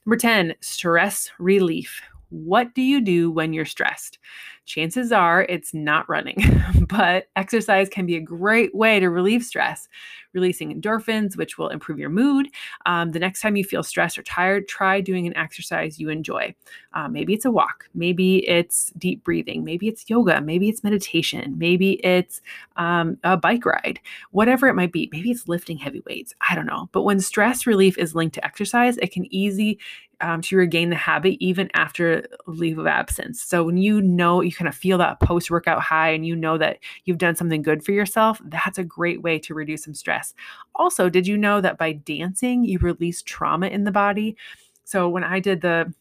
Number 0.05 0.17
10, 0.17 0.55
stress 0.61 1.31
relief. 1.39 2.01
What 2.43 2.73
do 2.75 2.81
you 2.81 3.01
do 3.01 3.31
when 3.31 3.53
you're 3.53 3.65
stressed? 3.65 4.19
Chances 4.65 5.12
are 5.12 5.43
it's 5.43 5.74
not 5.74 6.07
running, 6.10 6.38
but 6.88 7.27
exercise 7.36 7.88
can 7.89 8.05
be 8.05 8.15
a 8.15 8.22
great 8.22 8.74
way 8.75 9.00
to 9.00 9.10
relieve 9.10 9.43
stress, 9.43 9.88
releasing 10.34 10.74
endorphins, 10.74 11.38
which 11.38 11.57
will 11.57 11.69
improve 11.69 12.00
your 12.00 12.10
mood. 12.10 12.50
Um, 12.86 13.12
the 13.12 13.19
next 13.19 13.41
time 13.41 13.55
you 13.55 13.63
feel 13.63 13.84
stressed 13.84 14.17
or 14.17 14.24
tired, 14.24 14.67
try 14.67 15.01
doing 15.01 15.27
an 15.27 15.38
exercise 15.38 16.00
you 16.00 16.10
enjoy. 16.10 16.53
Uh, 16.93 17.07
maybe 17.07 17.34
it's 17.34 17.45
a 17.45 17.51
walk, 17.51 17.88
maybe 17.93 18.48
it's 18.48 18.91
deep 18.98 19.24
breathing, 19.24 19.63
maybe 19.63 19.88
it's 19.88 20.10
yoga, 20.10 20.41
maybe 20.41 20.67
it's 20.69 20.84
meditation, 20.84 21.55
maybe 21.57 21.93
it's 22.05 22.41
um, 22.75 23.17
a 23.24 23.38
bike 23.38 23.65
ride, 23.65 24.00
whatever 24.31 24.67
it 24.67 24.75
might 24.75 24.91
be. 24.91 25.10
Maybe 25.12 25.31
it's 25.31 25.48
lifting 25.48 25.77
heavy 25.77 26.01
weights. 26.05 26.34
I 26.50 26.55
don't 26.55 26.65
know. 26.65 26.89
But 26.91 27.03
when 27.03 27.19
stress 27.19 27.65
relief 27.65 27.98
is 27.98 28.15
linked 28.15 28.36
to 28.36 28.45
exercise, 28.45 28.98
it 28.98 29.12
can 29.12 29.31
easy 29.34 29.79
um, 30.22 30.41
to 30.41 30.57
regain 30.57 30.89
the 30.89 30.95
habit 30.95 31.38
even 31.39 31.69
after 31.74 32.25
leave 32.48 32.77
of 32.77 32.88
absence. 32.88 33.41
So 33.41 33.63
when 33.63 33.77
you 33.77 34.01
know 34.01 34.41
you 34.41 34.51
kind 34.55 34.67
of 34.67 34.75
feel 34.75 34.97
that 34.97 35.19
post 35.19 35.51
workout 35.51 35.81
high 35.81 36.09
and 36.09 36.25
you 36.25 36.35
know 36.35 36.57
that 36.57 36.79
you've 37.05 37.17
done 37.17 37.35
something 37.35 37.62
good 37.62 37.83
for 37.83 37.91
yourself, 37.91 38.41
that's 38.45 38.77
a 38.77 38.83
great 38.83 39.21
way 39.21 39.39
to 39.39 39.53
reduce 39.53 39.83
some 39.83 39.93
stress. 39.93 40.33
Also, 40.75 41.09
did 41.09 41.27
you 41.27 41.38
know 41.38 41.62
that 41.62 41.77
by 41.77 41.93
dancing, 41.93 42.65
you 42.65 42.79
release 42.79 43.21
trauma 43.21 43.67
in 43.67 43.83
the 43.83 43.91
body? 43.91 44.35
So 44.83 45.09
when 45.09 45.24
I 45.24 45.39
did 45.39 45.62
the 45.62 45.93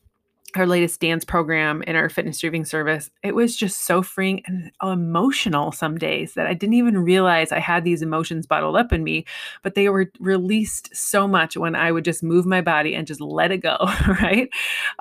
our 0.56 0.66
latest 0.66 1.00
dance 1.00 1.25
program 1.25 1.82
in 1.82 1.96
our 1.96 2.08
fitness 2.08 2.37
streaming 2.37 2.64
service, 2.64 3.11
it 3.23 3.34
was 3.34 3.56
just 3.56 3.82
so 3.82 4.02
freeing 4.02 4.42
and 4.46 4.70
emotional 4.82 5.73
some 5.73 5.99
days 5.99 6.34
that 6.34 6.46
I 6.46 6.54
didn't 6.54 6.75
even 6.75 6.99
realize 6.99 7.50
I 7.50 7.58
had 7.58 7.84
these 7.84 8.02
emotions 8.02 8.46
bottled 8.46 8.76
up 8.76 8.92
in 8.92 9.02
me, 9.02 9.25
but 9.62 9.75
they 9.75 9.88
were 9.88 10.11
released 10.20 10.94
so 10.94 11.26
much 11.26 11.56
when 11.56 11.75
I 11.75 11.92
would 11.92 12.04
just 12.04 12.23
move 12.23 12.46
my 12.46 12.61
body 12.61 12.94
and 12.94 13.06
just 13.06 13.20
let 13.20 13.50
it 13.50 13.58
go, 13.58 13.76
right? 14.08 14.49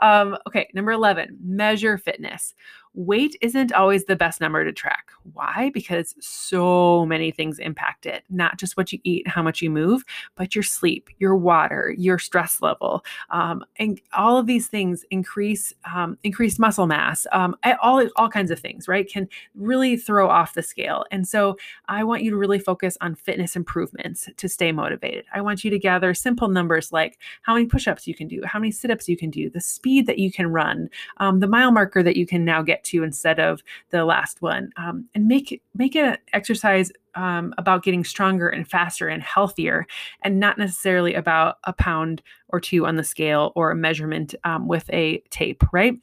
Um, 0.02 0.38
okay, 0.48 0.70
number 0.74 0.92
11, 0.92 1.38
measure 1.44 1.98
fitness 1.98 2.54
weight 2.96 3.36
isn't 3.42 3.74
always 3.74 4.06
the 4.06 4.16
best 4.16 4.40
number 4.40 4.64
to 4.64 4.72
track. 4.72 5.12
Why? 5.34 5.72
Because 5.74 6.16
so 6.20 7.06
many 7.06 7.32
things 7.32 7.60
impact 7.60 8.06
it, 8.06 8.24
not 8.30 8.58
just 8.58 8.78
what 8.78 8.92
you 8.92 9.00
eat, 9.04 9.28
how 9.28 9.42
much 9.42 9.62
you 9.62 9.70
move, 9.70 10.04
but 10.36 10.54
your 10.54 10.64
sleep, 10.64 11.10
your 11.18 11.36
water, 11.36 11.96
your 11.98 12.20
stress 12.20 12.62
level, 12.62 13.04
um, 13.32 13.64
and 13.78 14.00
all 14.14 14.38
of 14.38 14.46
these 14.46 14.68
things 14.68 15.06
increase 15.12 15.74
um, 15.94 16.18
increased 16.24 16.60
muscle 16.60 16.88
mass, 16.88 17.26
um, 17.32 17.56
all 17.82 18.08
all 18.16 18.30
kinds 18.30 18.52
of 18.52 18.60
things, 18.60 18.88
right? 18.88 19.10
Can 19.10 19.28
really 19.56 19.98
throw 19.98 20.30
off 20.30 20.54
the 20.54 20.64
scale. 20.64 21.06
And 21.12 21.28
so 21.28 21.58
I 21.88 22.04
want 22.04 22.24
you 22.24 22.32
to 22.32 22.38
really 22.38 22.60
focus 22.60 22.98
on 23.02 23.16
fitness 23.16 23.56
improvements 23.56 24.30
to 24.38 24.48
stay 24.50 24.72
motivated. 24.72 25.26
I 25.34 25.42
want 25.42 25.64
you 25.64 25.72
to 25.72 25.80
gather 25.80 26.14
simple 26.14 26.48
numbers 26.48 26.92
like 26.92 27.18
how 27.42 27.54
many 27.54 27.66
push-ups 27.66 28.08
you 28.08 28.14
can 28.14 28.28
do, 28.28 28.42
how 28.46 28.60
many 28.60 28.72
sit-ups 28.72 29.10
you 29.10 29.18
can 29.18 29.30
do, 29.30 29.50
the 29.50 29.62
speed 29.62 30.06
that 30.08 30.20
you 30.20 30.32
can 30.32 30.48
run, 30.48 30.90
um, 31.18 31.40
the 31.40 31.48
mile 31.48 31.72
marker 31.72 32.04
that 32.04 32.16
you 32.16 32.26
can 32.26 32.46
now 32.46 32.62
get 32.62 32.83
to 32.84 33.04
instead 33.04 33.40
of 33.40 33.62
the 33.90 34.06
last 34.06 34.42
one 34.42 34.72
um, 34.78 35.08
and 35.16 35.28
make 35.28 35.62
make 35.76 35.96
an 35.96 36.18
exercise 36.34 36.92
um, 37.16 37.54
about 37.58 37.84
getting 37.84 38.04
stronger 38.04 38.50
and 38.50 38.68
faster 38.68 39.08
and 39.08 39.22
healthier 39.22 39.86
and 40.24 40.40
not 40.40 40.58
necessarily 40.58 41.14
about 41.14 41.58
a 41.66 41.74
pound 41.74 42.22
or 42.50 42.60
two 42.60 42.86
on 42.86 42.96
the 42.96 43.04
scale 43.04 43.52
or 43.56 43.72
a 43.72 43.76
measurement 43.76 44.34
um, 44.44 44.68
with 44.68 44.90
a 44.92 45.20
tape 45.30 45.64
right? 45.72 45.96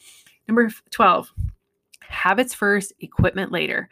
Number 0.49 0.70
12 0.90 1.32
habits 2.00 2.54
first 2.54 2.92
equipment 3.00 3.52
later 3.52 3.88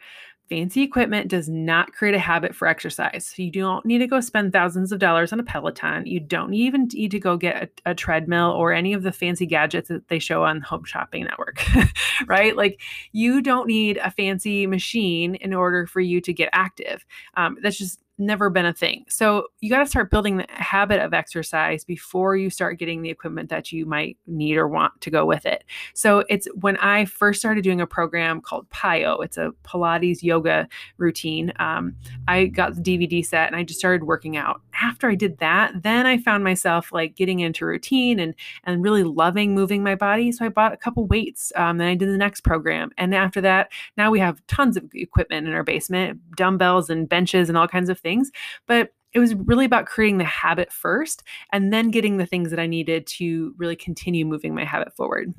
Fancy 0.49 0.81
equipment 0.81 1.27
does 1.27 1.47
not 1.47 1.93
create 1.93 2.15
a 2.15 2.19
habit 2.19 2.55
for 2.55 2.67
exercise. 2.67 3.33
You 3.37 3.51
don't 3.51 3.85
need 3.85 3.99
to 3.99 4.07
go 4.07 4.19
spend 4.19 4.51
thousands 4.51 4.91
of 4.91 4.97
dollars 4.97 5.31
on 5.31 5.39
a 5.39 5.43
Peloton. 5.43 6.07
You 6.07 6.19
don't 6.19 6.55
even 6.55 6.89
need 6.91 7.11
to 7.11 7.19
go 7.19 7.37
get 7.37 7.71
a, 7.85 7.91
a 7.91 7.95
treadmill 7.95 8.51
or 8.51 8.73
any 8.73 8.93
of 8.93 9.03
the 9.03 9.11
fancy 9.11 9.45
gadgets 9.45 9.89
that 9.89 10.07
they 10.07 10.17
show 10.17 10.43
on 10.43 10.61
Home 10.61 10.85
Shopping 10.85 11.25
Network, 11.25 11.63
right? 12.27 12.55
Like 12.55 12.81
you 13.11 13.43
don't 13.43 13.67
need 13.67 13.97
a 13.97 14.09
fancy 14.09 14.65
machine 14.65 15.35
in 15.35 15.53
order 15.53 15.85
for 15.85 16.01
you 16.01 16.19
to 16.21 16.33
get 16.33 16.49
active. 16.51 17.05
Um, 17.35 17.57
that's 17.61 17.77
just 17.77 17.99
never 18.19 18.49
been 18.49 18.65
a 18.65 18.73
thing. 18.73 19.05
So 19.07 19.47
you 19.61 19.69
got 19.69 19.79
to 19.79 19.85
start 19.85 20.11
building 20.11 20.37
the 20.37 20.45
habit 20.49 20.99
of 20.99 21.13
exercise 21.13 21.83
before 21.83 22.35
you 22.35 22.49
start 22.49 22.77
getting 22.77 23.01
the 23.01 23.09
equipment 23.09 23.49
that 23.49 23.71
you 23.71 23.85
might 23.85 24.17
need 24.27 24.57
or 24.57 24.67
want 24.67 24.99
to 25.01 25.09
go 25.09 25.25
with 25.25 25.45
it. 25.45 25.63
So 25.93 26.23
it's 26.29 26.47
when 26.55 26.77
I 26.77 27.05
first 27.05 27.39
started 27.39 27.63
doing 27.63 27.81
a 27.81 27.87
program 27.87 28.41
called 28.41 28.69
PiYo, 28.69 29.23
it's 29.23 29.37
a 29.37 29.51
Pilates 29.63 30.21
yoga 30.21 30.67
routine. 30.97 31.53
Um, 31.59 31.95
I 32.27 32.45
got 32.45 32.75
the 32.75 32.81
DVD 32.81 33.25
set 33.25 33.47
and 33.47 33.55
I 33.55 33.63
just 33.63 33.79
started 33.79 34.03
working 34.03 34.37
out. 34.37 34.61
After 34.81 35.09
I 35.09 35.15
did 35.15 35.39
that, 35.39 35.83
then 35.83 36.05
I 36.05 36.17
found 36.17 36.43
myself 36.43 36.91
like 36.91 37.15
getting 37.15 37.39
into 37.39 37.65
routine 37.65 38.19
and 38.19 38.33
and 38.63 38.83
really 38.83 39.03
loving 39.03 39.53
moving 39.53 39.83
my 39.83 39.95
body. 39.95 40.31
So 40.31 40.45
I 40.45 40.49
bought 40.49 40.73
a 40.73 40.77
couple 40.77 41.05
weights. 41.05 41.51
Um, 41.55 41.77
then 41.77 41.87
I 41.87 41.95
did 41.95 42.09
the 42.09 42.17
next 42.17 42.41
program, 42.41 42.91
and 42.97 43.13
after 43.13 43.41
that, 43.41 43.71
now 43.97 44.11
we 44.11 44.19
have 44.19 44.45
tons 44.47 44.77
of 44.77 44.83
equipment 44.93 45.47
in 45.47 45.53
our 45.53 45.63
basement, 45.63 46.19
dumbbells 46.35 46.89
and 46.89 47.09
benches 47.09 47.49
and 47.49 47.57
all 47.57 47.67
kinds 47.67 47.89
of 47.89 47.99
things. 47.99 48.31
But 48.67 48.93
it 49.13 49.19
was 49.19 49.35
really 49.35 49.65
about 49.65 49.87
creating 49.87 50.19
the 50.19 50.23
habit 50.23 50.71
first 50.71 51.23
and 51.51 51.73
then 51.73 51.89
getting 51.89 52.17
the 52.17 52.25
things 52.25 52.51
that 52.51 52.59
I 52.59 52.67
needed 52.67 53.07
to 53.07 53.53
really 53.57 53.75
continue 53.75 54.25
moving 54.25 54.53
my 54.53 54.63
habit 54.63 54.95
forward. 54.95 55.33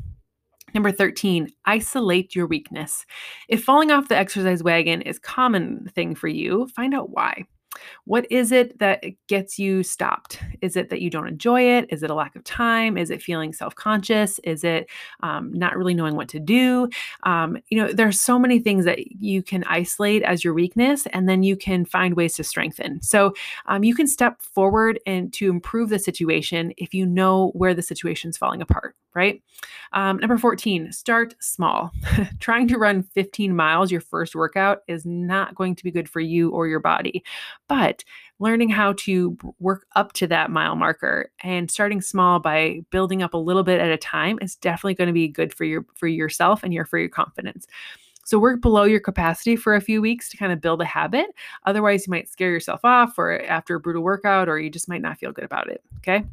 Number 0.74 0.92
13, 0.92 1.48
isolate 1.64 2.34
your 2.34 2.46
weakness. 2.46 3.04
If 3.48 3.64
falling 3.64 3.90
off 3.90 4.08
the 4.08 4.16
exercise 4.16 4.62
wagon 4.62 5.02
is 5.02 5.18
common 5.18 5.90
thing 5.94 6.14
for 6.14 6.28
you, 6.28 6.68
find 6.68 6.94
out 6.94 7.10
why. 7.10 7.44
What 8.04 8.30
is 8.30 8.52
it 8.52 8.78
that 8.78 9.04
gets 9.28 9.58
you 9.58 9.82
stopped? 9.82 10.42
Is 10.60 10.76
it 10.76 10.90
that 10.90 11.00
you 11.00 11.10
don't 11.10 11.28
enjoy 11.28 11.62
it? 11.62 11.86
Is 11.90 12.02
it 12.02 12.10
a 12.10 12.14
lack 12.14 12.34
of 12.34 12.44
time? 12.44 12.98
Is 12.98 13.10
it 13.10 13.22
feeling 13.22 13.52
self 13.52 13.74
conscious? 13.74 14.38
Is 14.40 14.64
it 14.64 14.88
um, 15.22 15.52
not 15.52 15.76
really 15.76 15.94
knowing 15.94 16.16
what 16.16 16.28
to 16.30 16.40
do? 16.40 16.88
Um, 17.22 17.58
you 17.68 17.78
know, 17.78 17.92
there's 17.92 18.20
so 18.20 18.38
many 18.38 18.58
things 18.58 18.84
that 18.84 18.98
you 19.20 19.42
can 19.42 19.64
isolate 19.64 20.22
as 20.22 20.42
your 20.42 20.54
weakness, 20.54 21.06
and 21.12 21.28
then 21.28 21.42
you 21.42 21.56
can 21.56 21.84
find 21.84 22.14
ways 22.14 22.34
to 22.34 22.44
strengthen. 22.44 23.00
So 23.02 23.34
um, 23.66 23.84
you 23.84 23.94
can 23.94 24.06
step 24.06 24.42
forward 24.42 24.98
and 25.06 25.32
to 25.34 25.48
improve 25.48 25.90
the 25.90 25.98
situation 25.98 26.72
if 26.76 26.92
you 26.94 27.06
know 27.06 27.48
where 27.54 27.74
the 27.74 27.82
situation's 27.82 28.36
falling 28.36 28.62
apart, 28.62 28.96
right? 29.14 29.42
Um, 29.92 30.18
number 30.18 30.38
14, 30.38 30.92
start 30.92 31.34
small. 31.40 31.90
Trying 32.40 32.68
to 32.68 32.78
run 32.78 33.02
15 33.02 33.54
miles 33.54 33.90
your 33.90 34.00
first 34.00 34.34
workout 34.34 34.80
is 34.88 35.04
not 35.04 35.54
going 35.54 35.74
to 35.74 35.84
be 35.84 35.90
good 35.90 36.08
for 36.08 36.20
you 36.20 36.50
or 36.50 36.66
your 36.66 36.80
body. 36.80 37.24
But 37.68 38.04
learning 38.38 38.70
how 38.70 38.94
to 38.94 39.36
work 39.58 39.86
up 39.96 40.12
to 40.14 40.26
that 40.28 40.50
mile 40.50 40.76
marker 40.76 41.30
and 41.42 41.70
starting 41.70 42.00
small 42.00 42.38
by 42.38 42.80
building 42.90 43.22
up 43.22 43.34
a 43.34 43.38
little 43.38 43.62
bit 43.62 43.80
at 43.80 43.90
a 43.90 43.96
time 43.96 44.38
is 44.40 44.56
definitely 44.56 44.94
going 44.94 45.08
to 45.08 45.14
be 45.14 45.28
good 45.28 45.52
for 45.52 45.64
your 45.64 45.84
for 45.94 46.06
yourself 46.06 46.62
and 46.62 46.72
your 46.72 46.84
for 46.84 46.98
your 46.98 47.08
confidence. 47.08 47.66
So 48.24 48.38
work 48.38 48.60
below 48.60 48.84
your 48.84 49.00
capacity 49.00 49.56
for 49.56 49.74
a 49.74 49.80
few 49.80 50.00
weeks 50.00 50.28
to 50.30 50.36
kind 50.36 50.52
of 50.52 50.60
build 50.60 50.80
a 50.80 50.84
habit. 50.84 51.26
Otherwise, 51.66 52.06
you 52.06 52.12
might 52.12 52.28
scare 52.28 52.50
yourself 52.50 52.80
off 52.84 53.18
or 53.18 53.42
after 53.42 53.74
a 53.74 53.80
brutal 53.80 54.02
workout 54.02 54.48
or 54.48 54.58
you 54.60 54.70
just 54.70 54.88
might 54.88 55.02
not 55.02 55.18
feel 55.18 55.32
good 55.32 55.44
about 55.44 55.68
it, 55.68 55.82
okay? 55.96 56.24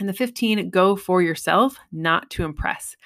And 0.00 0.08
the 0.08 0.14
15, 0.14 0.70
go 0.70 0.96
for 0.96 1.22
yourself, 1.22 1.76
not 1.92 2.30
to 2.30 2.44
impress 2.44 2.96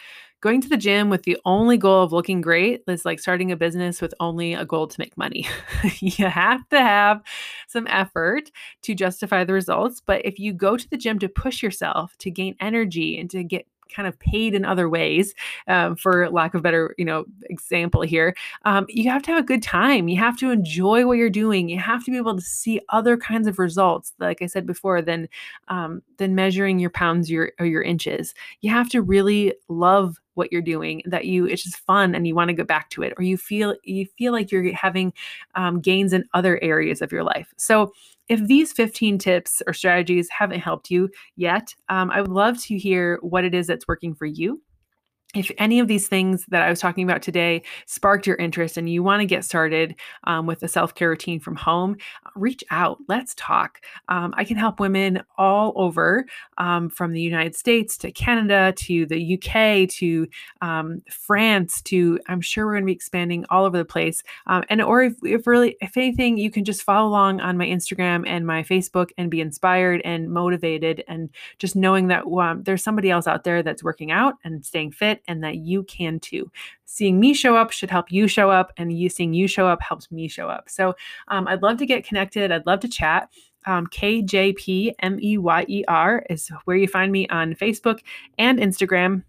going 0.45 0.61
to 0.61 0.69
the 0.69 0.77
gym 0.77 1.09
with 1.09 1.23
the 1.23 1.39
only 1.47 1.79
goal 1.79 2.03
of 2.03 2.13
looking 2.13 2.43
great 2.43 2.83
is 2.87 3.07
like 3.07 3.19
starting 3.19 3.51
a 3.51 3.57
business 3.57 4.03
with 4.03 4.13
only 4.21 4.53
a 4.53 4.67
goal 4.67 4.87
to 4.87 5.01
make 5.01 5.17
money. 5.17 5.49
you 6.01 6.27
have 6.27 6.69
to 6.69 6.79
have 6.79 7.23
some 7.67 7.87
effort 7.87 8.51
to 8.83 8.95
justify 8.95 9.43
the 9.43 9.55
results. 9.55 10.03
But 10.05 10.23
if 10.27 10.39
you 10.39 10.53
go 10.53 10.77
to 10.77 10.91
the 10.91 10.99
gym 10.99 11.19
to 11.21 11.31
push 11.31 11.63
yourself, 11.63 12.15
to 12.19 12.31
gain 12.31 12.57
energy, 12.61 13.19
and 13.19 13.31
to 13.31 13.43
get 13.43 13.67
kind 13.95 14.09
of 14.09 14.19
paid 14.19 14.55
in 14.55 14.65
other 14.65 14.89
ways, 14.89 15.35
um, 15.69 15.97
for 15.97 16.31
lack 16.31 16.55
of 16.55 16.63
better, 16.63 16.95
you 16.99 17.05
know, 17.05 17.25
example 17.45 18.03
here. 18.03 18.35
Um, 18.65 18.87
you 18.89 19.11
have 19.11 19.23
to 19.23 19.33
have 19.33 19.43
a 19.43 19.47
good 19.47 19.63
time. 19.63 20.09
You 20.09 20.19
have 20.19 20.39
to 20.39 20.51
enjoy 20.51 21.07
what 21.07 21.19
you're 21.19 21.31
doing. 21.31 21.69
You 21.69 21.79
have 21.79 22.05
to 22.05 22.11
be 22.11 22.17
able 22.17 22.37
to 22.37 22.43
see 22.43 22.81
other 22.91 23.17
kinds 23.17 23.47
of 23.47 23.59
results, 23.59 24.13
like 24.19 24.43
I 24.43 24.47
said 24.47 24.67
before, 24.67 25.03
than 25.03 25.29
um, 25.69 26.03
than 26.19 26.35
measuring 26.35 26.79
your 26.79 26.91
pounds 26.91 27.31
your, 27.31 27.53
or 27.59 27.67
your 27.67 27.83
inches. 27.83 28.35
You 28.61 28.71
have 28.71 28.89
to 28.91 29.03
really 29.03 29.55
love 29.69 30.21
what 30.35 30.53
you're 30.53 30.63
doing 30.63 31.03
that 31.07 31.25
you 31.25 31.47
it's 31.47 31.63
just 31.63 31.79
fun 31.79 32.15
and 32.15 32.27
you 32.27 32.35
want 32.35 32.49
to 32.49 32.55
go 32.55 32.65
back 32.65 32.91
to 32.91 33.03
it 33.03 33.13
or 33.17 33.23
you 33.23 33.37
feel 33.37 33.75
you 33.85 34.07
feel 34.19 34.33
like 34.33 34.51
you're 34.51 34.73
having 34.75 35.13
um, 35.55 35.81
gains 35.81 36.13
in 36.13 36.25
other 36.35 36.63
areas 36.63 37.01
of 37.03 37.13
your 37.13 37.25
life 37.25 37.53
so 37.57 37.93
if 38.29 38.41
these 38.47 38.73
15 38.73 39.19
tips 39.19 39.63
or 39.67 39.75
strategies 39.75 40.29
haven't 40.31 40.61
helped 40.61 40.91
you 40.91 41.11
yet, 41.37 41.75
um, 41.89 42.11
I 42.11 42.23
would 42.23 42.31
love 42.31 42.59
to 42.63 42.79
hear 42.79 43.19
what 43.21 43.45
it 43.45 43.55
is 43.55 43.67
that's 43.67 43.87
working 43.87 44.15
for 44.15 44.25
you. 44.27 44.63
If 45.35 45.51
any 45.59 45.81
of 45.81 45.89
these 45.89 46.09
things 46.09 46.45
that 46.49 46.63
I 46.63 46.71
was 46.71 46.81
talking 46.81 47.05
about 47.05 47.23
today 47.23 47.63
sparked 47.87 48.27
your 48.27 48.37
interest 48.37 48.77
and 48.77 48.89
you 48.89 49.03
want 49.03 49.21
to 49.21 49.27
get 49.27 49.45
started 49.45 49.97
um, 50.25 50.47
with 50.47 50.63
a 50.63 50.69
self 50.69 50.95
care 50.95 51.11
routine 51.11 51.41
from 51.41 51.57
home, 51.57 51.97
reach 52.35 52.63
out. 52.71 52.99
Let's 53.09 53.35
talk. 53.37 53.81
Um, 54.09 54.33
I 54.37 54.45
can 54.45 54.57
help 54.57 54.81
women 54.81 55.23
all 55.37 55.73
over 55.77 56.25
um, 56.59 56.89
from 56.89 57.13
the 57.13 57.21
United 57.21 57.57
States 57.57 57.97
to 57.99 58.13
Canada 58.13 58.73
to 58.77 59.07
the 59.07 59.35
UK 59.35 59.89
to 59.91 60.29
um, 60.61 61.03
France 61.11 61.83
to, 61.83 62.21
I'm 62.29 62.41
sure 62.41 62.67
we're 62.67 62.75
going 62.75 62.85
to 62.85 62.87
be 62.87 62.93
expanding 62.93 63.45
all 63.51 63.65
over 63.65 63.77
the 63.77 63.85
place. 63.85 64.23
Um, 64.47 64.65
and, 64.69 64.81
or 64.81 65.03
if, 65.03 65.15
if 65.25 65.47
really, 65.47 65.77
if 65.81 65.97
anything, 65.97 66.39
you 66.39 66.51
can 66.51 66.65
just 66.65 66.83
follow 66.83 67.09
along 67.09 67.41
on 67.41 67.59
my 67.59 67.67
Instagram 67.67 68.25
and 68.27 68.47
my 68.47 68.63
Facebook 68.63 69.11
and 69.19 69.31
be 69.31 69.41
inspired 69.41 70.01
and 70.05 70.31
motivated 70.31 71.03
and 71.09 71.31
just 71.59 71.75
knowing 71.75 72.09
that 72.09 72.25
um, 72.27 72.63
there's 72.63 72.83
somebody 72.83 73.11
else 73.11 73.27
out 73.27 73.45
there 73.45 73.63
that's 73.63 73.83
working 73.83 74.11
out 74.11 74.35
and 74.45 74.65
staying 74.65 74.93
fit 74.93 75.23
and 75.29 75.43
that 75.45 75.57
you 75.57 75.83
can 75.85 76.21
too. 76.21 76.51
Seeing 76.85 77.19
me 77.19 77.35
show 77.35 77.57
up 77.57 77.73
should 77.73 77.91
help 77.91 78.13
you 78.13 78.29
show 78.29 78.51
up, 78.51 78.73
and 78.77 78.93
you 78.93 79.09
seeing 79.09 79.35
you 79.35 79.49
show 79.49 79.67
up 79.67 79.83
helps 79.83 80.11
me 80.11 80.29
show 80.29 80.49
up. 80.49 80.69
So 80.69 80.95
um, 81.29 81.49
I'd 81.49 81.63
love 81.63 81.79
to 81.79 81.87
get 81.87 82.07
connected. 82.07 82.53
I'd 82.53 82.67
love 82.67 82.81
to 82.81 82.89
chat. 82.89 83.31
Um, 83.67 83.87
is 86.29 86.51
where 86.65 86.77
you 86.77 86.87
find 86.87 87.11
me 87.11 87.27
on 87.29 87.55
Facebook 87.55 88.01
and 88.39 88.59
Instagram 88.59 89.23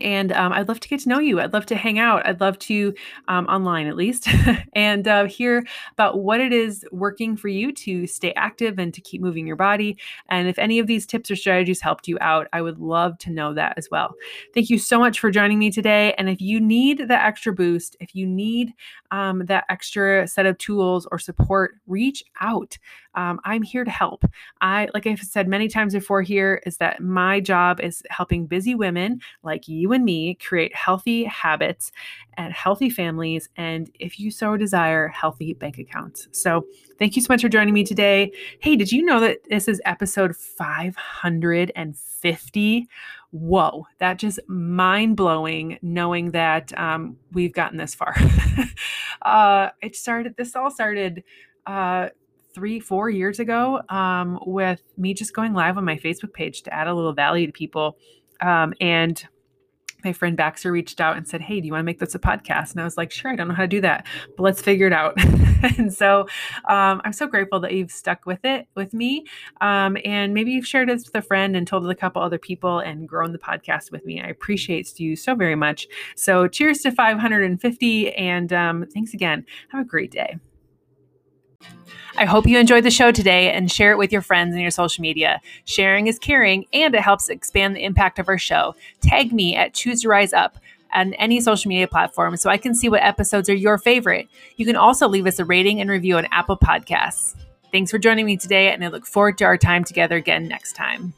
and 0.00 0.32
um, 0.32 0.52
I'd 0.52 0.68
love 0.68 0.80
to 0.80 0.88
get 0.88 1.00
to 1.00 1.08
know 1.08 1.18
you. 1.18 1.40
I'd 1.40 1.52
love 1.52 1.66
to 1.66 1.76
hang 1.76 1.98
out. 1.98 2.26
I'd 2.26 2.40
love 2.40 2.58
to, 2.60 2.94
um, 3.28 3.46
online 3.46 3.86
at 3.86 3.96
least, 3.96 4.28
and 4.74 5.06
uh, 5.08 5.24
hear 5.24 5.64
about 5.92 6.20
what 6.20 6.40
it 6.40 6.52
is 6.52 6.84
working 6.92 7.36
for 7.36 7.48
you 7.48 7.72
to 7.72 8.06
stay 8.06 8.32
active 8.34 8.78
and 8.78 8.94
to 8.94 9.00
keep 9.00 9.20
moving 9.20 9.46
your 9.46 9.56
body. 9.56 9.98
And 10.28 10.48
if 10.48 10.58
any 10.58 10.78
of 10.78 10.86
these 10.86 11.06
tips 11.06 11.30
or 11.30 11.36
strategies 11.36 11.80
helped 11.80 12.08
you 12.08 12.18
out, 12.20 12.48
I 12.52 12.62
would 12.62 12.78
love 12.78 13.18
to 13.18 13.30
know 13.30 13.54
that 13.54 13.74
as 13.76 13.88
well. 13.90 14.14
Thank 14.54 14.70
you 14.70 14.78
so 14.78 14.98
much 14.98 15.18
for 15.20 15.30
joining 15.30 15.58
me 15.58 15.70
today. 15.70 16.14
And 16.18 16.28
if 16.28 16.40
you 16.40 16.60
need 16.60 17.08
that 17.08 17.24
extra 17.26 17.52
boost, 17.52 17.96
if 18.00 18.14
you 18.14 18.26
need 18.26 18.72
um, 19.10 19.46
that 19.46 19.64
extra 19.68 20.26
set 20.26 20.46
of 20.46 20.56
tools 20.58 21.06
or 21.10 21.18
support, 21.18 21.74
reach 21.86 22.22
out. 22.40 22.78
Um, 23.14 23.40
I'm 23.44 23.62
here 23.62 23.84
to 23.84 23.90
help. 23.90 24.24
I, 24.60 24.88
like 24.94 25.06
I've 25.06 25.20
said 25.20 25.48
many 25.48 25.68
times 25.68 25.94
before, 25.94 26.22
here 26.22 26.62
is 26.66 26.78
that 26.78 27.02
my 27.02 27.40
job 27.40 27.80
is 27.80 28.02
helping 28.10 28.46
busy 28.46 28.74
women 28.74 29.20
like 29.42 29.68
you 29.68 29.92
and 29.92 30.04
me 30.04 30.34
create 30.34 30.74
healthy 30.74 31.24
habits 31.24 31.92
and 32.36 32.52
healthy 32.52 32.90
families, 32.90 33.48
and 33.56 33.90
if 33.98 34.18
you 34.18 34.30
so 34.30 34.56
desire, 34.56 35.08
healthy 35.08 35.54
bank 35.54 35.78
accounts. 35.78 36.28
So, 36.32 36.66
thank 36.98 37.16
you 37.16 37.22
so 37.22 37.32
much 37.32 37.42
for 37.42 37.48
joining 37.48 37.74
me 37.74 37.84
today. 37.84 38.32
Hey, 38.60 38.76
did 38.76 38.92
you 38.92 39.04
know 39.04 39.20
that 39.20 39.38
this 39.48 39.68
is 39.68 39.80
episode 39.84 40.36
550? 40.36 42.88
whoa, 43.32 43.86
that 43.98 44.18
just 44.18 44.40
mind 44.48 45.16
blowing 45.16 45.78
knowing 45.82 46.32
that 46.32 46.76
um, 46.78 47.16
we've 47.32 47.52
gotten 47.52 47.78
this 47.78 47.94
far. 47.94 48.14
uh, 49.22 49.70
it 49.82 49.96
started, 49.96 50.36
this 50.36 50.56
all 50.56 50.70
started 50.70 51.22
uh, 51.66 52.08
three, 52.54 52.80
four 52.80 53.10
years 53.10 53.38
ago 53.38 53.80
um, 53.88 54.38
with 54.46 54.82
me 54.96 55.14
just 55.14 55.34
going 55.34 55.54
live 55.54 55.76
on 55.76 55.84
my 55.84 55.96
Facebook 55.96 56.32
page 56.32 56.62
to 56.62 56.74
add 56.74 56.88
a 56.88 56.94
little 56.94 57.12
value 57.12 57.46
to 57.46 57.52
people. 57.52 57.96
Um, 58.40 58.74
and 58.80 59.22
my 60.04 60.12
friend 60.12 60.36
Baxter 60.36 60.72
reached 60.72 61.00
out 61.00 61.16
and 61.16 61.26
said, 61.26 61.42
Hey, 61.42 61.60
do 61.60 61.66
you 61.66 61.72
want 61.72 61.80
to 61.82 61.86
make 61.86 61.98
this 61.98 62.14
a 62.14 62.18
podcast? 62.18 62.72
And 62.72 62.80
I 62.80 62.84
was 62.84 62.96
like, 62.96 63.10
Sure, 63.10 63.30
I 63.30 63.36
don't 63.36 63.48
know 63.48 63.54
how 63.54 63.62
to 63.62 63.68
do 63.68 63.80
that, 63.82 64.06
but 64.36 64.42
let's 64.42 64.60
figure 64.60 64.86
it 64.86 64.92
out. 64.92 65.14
and 65.78 65.92
so 65.92 66.22
um, 66.68 67.00
I'm 67.04 67.12
so 67.12 67.26
grateful 67.26 67.60
that 67.60 67.72
you've 67.72 67.90
stuck 67.90 68.26
with 68.26 68.44
it 68.44 68.66
with 68.74 68.94
me. 68.94 69.26
Um, 69.60 69.96
and 70.04 70.34
maybe 70.34 70.52
you've 70.52 70.66
shared 70.66 70.88
this 70.88 71.04
with 71.06 71.14
a 71.14 71.22
friend 71.22 71.56
and 71.56 71.66
told 71.66 71.88
a 71.88 71.94
couple 71.94 72.22
other 72.22 72.38
people 72.38 72.78
and 72.78 73.08
grown 73.08 73.32
the 73.32 73.38
podcast 73.38 73.90
with 73.90 74.04
me. 74.04 74.20
I 74.20 74.28
appreciate 74.28 74.98
you 74.98 75.16
so 75.16 75.34
very 75.34 75.56
much. 75.56 75.86
So 76.16 76.48
cheers 76.48 76.78
to 76.80 76.92
550. 76.92 78.14
And 78.14 78.52
um, 78.52 78.86
thanks 78.92 79.14
again. 79.14 79.44
Have 79.70 79.82
a 79.82 79.88
great 79.88 80.10
day. 80.10 80.38
I 82.16 82.24
hope 82.24 82.46
you 82.46 82.58
enjoyed 82.58 82.84
the 82.84 82.90
show 82.90 83.12
today 83.12 83.50
and 83.52 83.70
share 83.70 83.92
it 83.92 83.98
with 83.98 84.12
your 84.12 84.20
friends 84.20 84.52
and 84.52 84.60
your 84.60 84.70
social 84.70 85.00
media. 85.02 85.40
Sharing 85.64 86.06
is 86.06 86.18
caring 86.18 86.66
and 86.72 86.94
it 86.94 87.00
helps 87.00 87.28
expand 87.28 87.74
the 87.74 87.84
impact 87.84 88.18
of 88.18 88.28
our 88.28 88.38
show. 88.38 88.74
Tag 89.00 89.32
me 89.32 89.56
at 89.56 89.74
Choose 89.74 90.02
to 90.02 90.08
Rise 90.08 90.32
Up 90.32 90.58
on 90.92 91.14
any 91.14 91.40
social 91.40 91.68
media 91.68 91.86
platform 91.86 92.36
so 92.36 92.50
I 92.50 92.58
can 92.58 92.74
see 92.74 92.88
what 92.88 93.02
episodes 93.02 93.48
are 93.48 93.54
your 93.54 93.78
favorite. 93.78 94.28
You 94.56 94.66
can 94.66 94.76
also 94.76 95.08
leave 95.08 95.26
us 95.26 95.38
a 95.38 95.44
rating 95.44 95.80
and 95.80 95.88
review 95.88 96.18
on 96.18 96.26
Apple 96.32 96.58
Podcasts. 96.58 97.36
Thanks 97.72 97.92
for 97.92 97.98
joining 97.98 98.26
me 98.26 98.36
today, 98.36 98.72
and 98.72 98.84
I 98.84 98.88
look 98.88 99.06
forward 99.06 99.38
to 99.38 99.44
our 99.44 99.56
time 99.56 99.84
together 99.84 100.16
again 100.16 100.48
next 100.48 100.72
time. 100.72 101.14